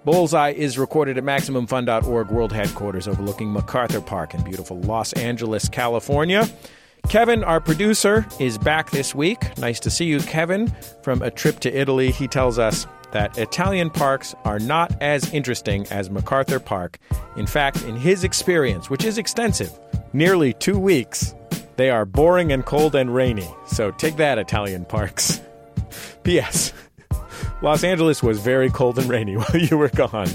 Bullseye 0.05 0.53
is 0.53 0.77
recorded 0.77 1.17
at 1.17 1.23
MaximumFun.org 1.23 2.31
World 2.31 2.53
Headquarters 2.53 3.07
overlooking 3.07 3.51
MacArthur 3.51 4.01
Park 4.01 4.33
in 4.33 4.41
beautiful 4.43 4.79
Los 4.79 5.11
Angeles, 5.13 5.67
California. 5.69 6.47
Kevin, 7.09 7.43
our 7.43 7.59
producer, 7.59 8.25
is 8.39 8.57
back 8.57 8.89
this 8.91 9.13
week. 9.13 9.57
Nice 9.57 9.79
to 9.81 9.89
see 9.89 10.05
you, 10.05 10.19
Kevin, 10.21 10.73
from 11.03 11.21
a 11.21 11.29
trip 11.29 11.59
to 11.59 11.71
Italy. 11.71 12.11
He 12.11 12.27
tells 12.27 12.57
us 12.57 12.87
that 13.11 13.37
Italian 13.37 13.89
parks 13.89 14.35
are 14.45 14.59
not 14.59 14.91
as 15.01 15.33
interesting 15.33 15.87
as 15.87 16.09
MacArthur 16.09 16.59
Park. 16.59 16.99
In 17.35 17.47
fact, 17.47 17.81
in 17.83 17.95
his 17.95 18.23
experience, 18.23 18.89
which 18.89 19.05
is 19.05 19.17
extensive, 19.17 19.71
nearly 20.13 20.53
two 20.53 20.77
weeks, 20.77 21.33
they 21.77 21.89
are 21.89 22.05
boring 22.05 22.51
and 22.51 22.65
cold 22.65 22.95
and 22.95 23.13
rainy. 23.13 23.47
So 23.67 23.91
take 23.91 24.17
that, 24.17 24.37
Italian 24.37 24.85
parks. 24.85 25.41
P.S. 26.23 26.73
Los 27.61 27.83
Angeles 27.83 28.21
was 28.21 28.39
very 28.39 28.69
cold 28.69 28.99
and 28.99 29.09
rainy 29.09 29.37
while 29.37 29.57
you 29.57 29.77
were 29.77 29.89
gone. 29.89 30.29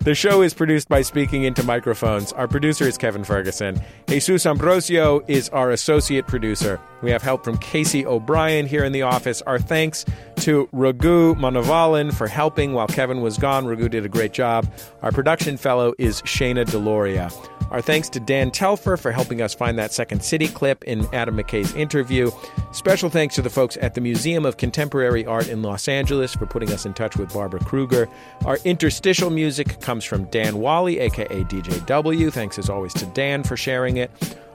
The 0.00 0.14
show 0.14 0.42
is 0.42 0.54
produced 0.54 0.88
by 0.88 1.02
Speaking 1.02 1.42
Into 1.42 1.62
Microphones. 1.64 2.32
Our 2.32 2.46
producer 2.46 2.84
is 2.84 2.96
Kevin 2.96 3.24
Ferguson. 3.24 3.80
Jesus 4.06 4.46
Ambrosio 4.46 5.20
is 5.26 5.48
our 5.48 5.70
associate 5.72 6.26
producer. 6.26 6.80
We 7.02 7.10
have 7.10 7.22
help 7.22 7.44
from 7.44 7.58
Casey 7.58 8.06
O'Brien 8.06 8.66
here 8.66 8.84
in 8.84 8.92
the 8.92 9.02
office. 9.02 9.42
Our 9.42 9.58
thanks 9.58 10.04
to 10.36 10.68
Raghu 10.72 11.34
Manavalan 11.34 12.14
for 12.14 12.28
helping 12.28 12.72
while 12.72 12.86
Kevin 12.86 13.20
was 13.20 13.36
gone. 13.36 13.66
Raghu 13.66 13.88
did 13.88 14.04
a 14.04 14.08
great 14.08 14.32
job. 14.32 14.72
Our 15.02 15.10
production 15.10 15.56
fellow 15.56 15.92
is 15.98 16.22
Shayna 16.22 16.64
Deloria. 16.64 17.32
Our 17.70 17.80
thanks 17.82 18.08
to 18.10 18.20
Dan 18.20 18.50
Telfer 18.50 18.96
for 18.96 19.10
helping 19.10 19.42
us 19.42 19.54
find 19.54 19.78
that 19.78 19.92
Second 19.92 20.22
City 20.22 20.46
clip 20.46 20.84
in 20.84 21.06
Adam 21.12 21.36
McKay's 21.36 21.74
interview. 21.74 22.30
Special 22.72 23.10
thanks 23.10 23.34
to 23.34 23.42
the 23.42 23.50
folks 23.50 23.76
at 23.80 23.94
the 23.94 24.00
Museum 24.00 24.46
of 24.46 24.56
Contemporary 24.56 25.26
Art 25.26 25.48
in 25.48 25.62
Los 25.62 25.88
Angeles 25.88 26.34
for 26.34 26.46
putting 26.46 26.72
us 26.72 26.86
in 26.86 26.94
touch 26.94 27.16
with 27.16 27.32
Barbara 27.32 27.60
Kruger. 27.60 28.08
Our 28.44 28.58
interstitial 28.64 29.30
music 29.30 29.80
comes 29.80 30.04
from 30.04 30.24
Dan 30.26 30.58
Wally, 30.58 31.00
aka 31.00 31.26
DJW. 31.26 32.32
Thanks 32.32 32.58
as 32.58 32.70
always 32.70 32.94
to 32.94 33.06
Dan 33.06 33.42
for 33.42 33.56
sharing 33.56 33.96
it. 33.96 34.10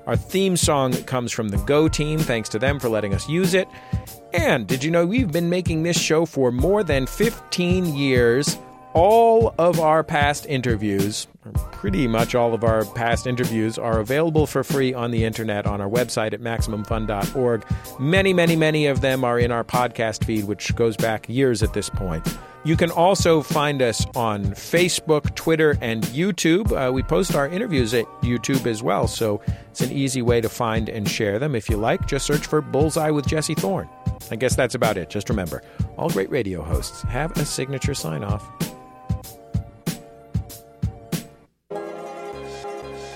Our 0.07 0.15
theme 0.15 0.57
song 0.57 0.93
comes 1.03 1.31
from 1.31 1.49
the 1.49 1.57
Go 1.57 1.87
team. 1.87 2.19
Thanks 2.19 2.49
to 2.49 2.59
them 2.59 2.79
for 2.79 2.89
letting 2.89 3.13
us 3.13 3.29
use 3.29 3.53
it. 3.53 3.67
And 4.33 4.65
did 4.65 4.83
you 4.83 4.89
know 4.89 5.05
we've 5.05 5.31
been 5.31 5.49
making 5.49 5.83
this 5.83 5.99
show 5.99 6.25
for 6.25 6.51
more 6.51 6.83
than 6.83 7.05
15 7.05 7.95
years? 7.95 8.57
All 8.93 9.55
of 9.57 9.79
our 9.79 10.03
past 10.03 10.45
interviews, 10.47 11.25
pretty 11.71 12.07
much 12.07 12.35
all 12.35 12.53
of 12.53 12.65
our 12.65 12.83
past 12.83 13.25
interviews, 13.25 13.77
are 13.77 13.99
available 13.99 14.45
for 14.45 14.65
free 14.65 14.93
on 14.93 15.11
the 15.11 15.23
internet 15.23 15.65
on 15.65 15.79
our 15.79 15.89
website 15.89 16.33
at 16.33 16.41
MaximumFun.org. 16.41 17.65
Many, 17.99 18.33
many, 18.33 18.55
many 18.57 18.87
of 18.87 18.99
them 18.99 19.23
are 19.23 19.39
in 19.39 19.49
our 19.49 19.63
podcast 19.63 20.25
feed, 20.25 20.43
which 20.43 20.75
goes 20.75 20.97
back 20.97 21.29
years 21.29 21.63
at 21.63 21.73
this 21.73 21.89
point. 21.89 22.27
You 22.63 22.75
can 22.75 22.91
also 22.91 23.41
find 23.41 23.81
us 23.81 24.05
on 24.13 24.45
Facebook, 24.47 25.33
Twitter, 25.35 25.77
and 25.81 26.03
YouTube. 26.03 26.71
Uh, 26.71 26.91
we 26.91 27.01
post 27.01 27.33
our 27.33 27.47
interviews 27.47 27.93
at 27.93 28.05
YouTube 28.21 28.67
as 28.67 28.83
well, 28.83 29.07
so 29.07 29.41
it's 29.69 29.81
an 29.81 29.91
easy 29.91 30.21
way 30.21 30.41
to 30.41 30.49
find 30.49 30.89
and 30.89 31.09
share 31.09 31.39
them. 31.39 31.55
If 31.55 31.69
you 31.69 31.77
like, 31.77 32.07
just 32.07 32.25
search 32.25 32.45
for 32.45 32.61
Bullseye 32.61 33.09
with 33.09 33.25
Jesse 33.25 33.55
Thorn. 33.55 33.89
I 34.29 34.35
guess 34.35 34.55
that's 34.55 34.75
about 34.75 34.97
it. 34.97 35.09
Just 35.09 35.29
remember 35.29 35.63
all 35.97 36.09
great 36.09 36.29
radio 36.29 36.61
hosts 36.61 37.01
have 37.03 37.31
a 37.37 37.45
signature 37.45 37.95
sign 37.95 38.23
off. 38.23 38.47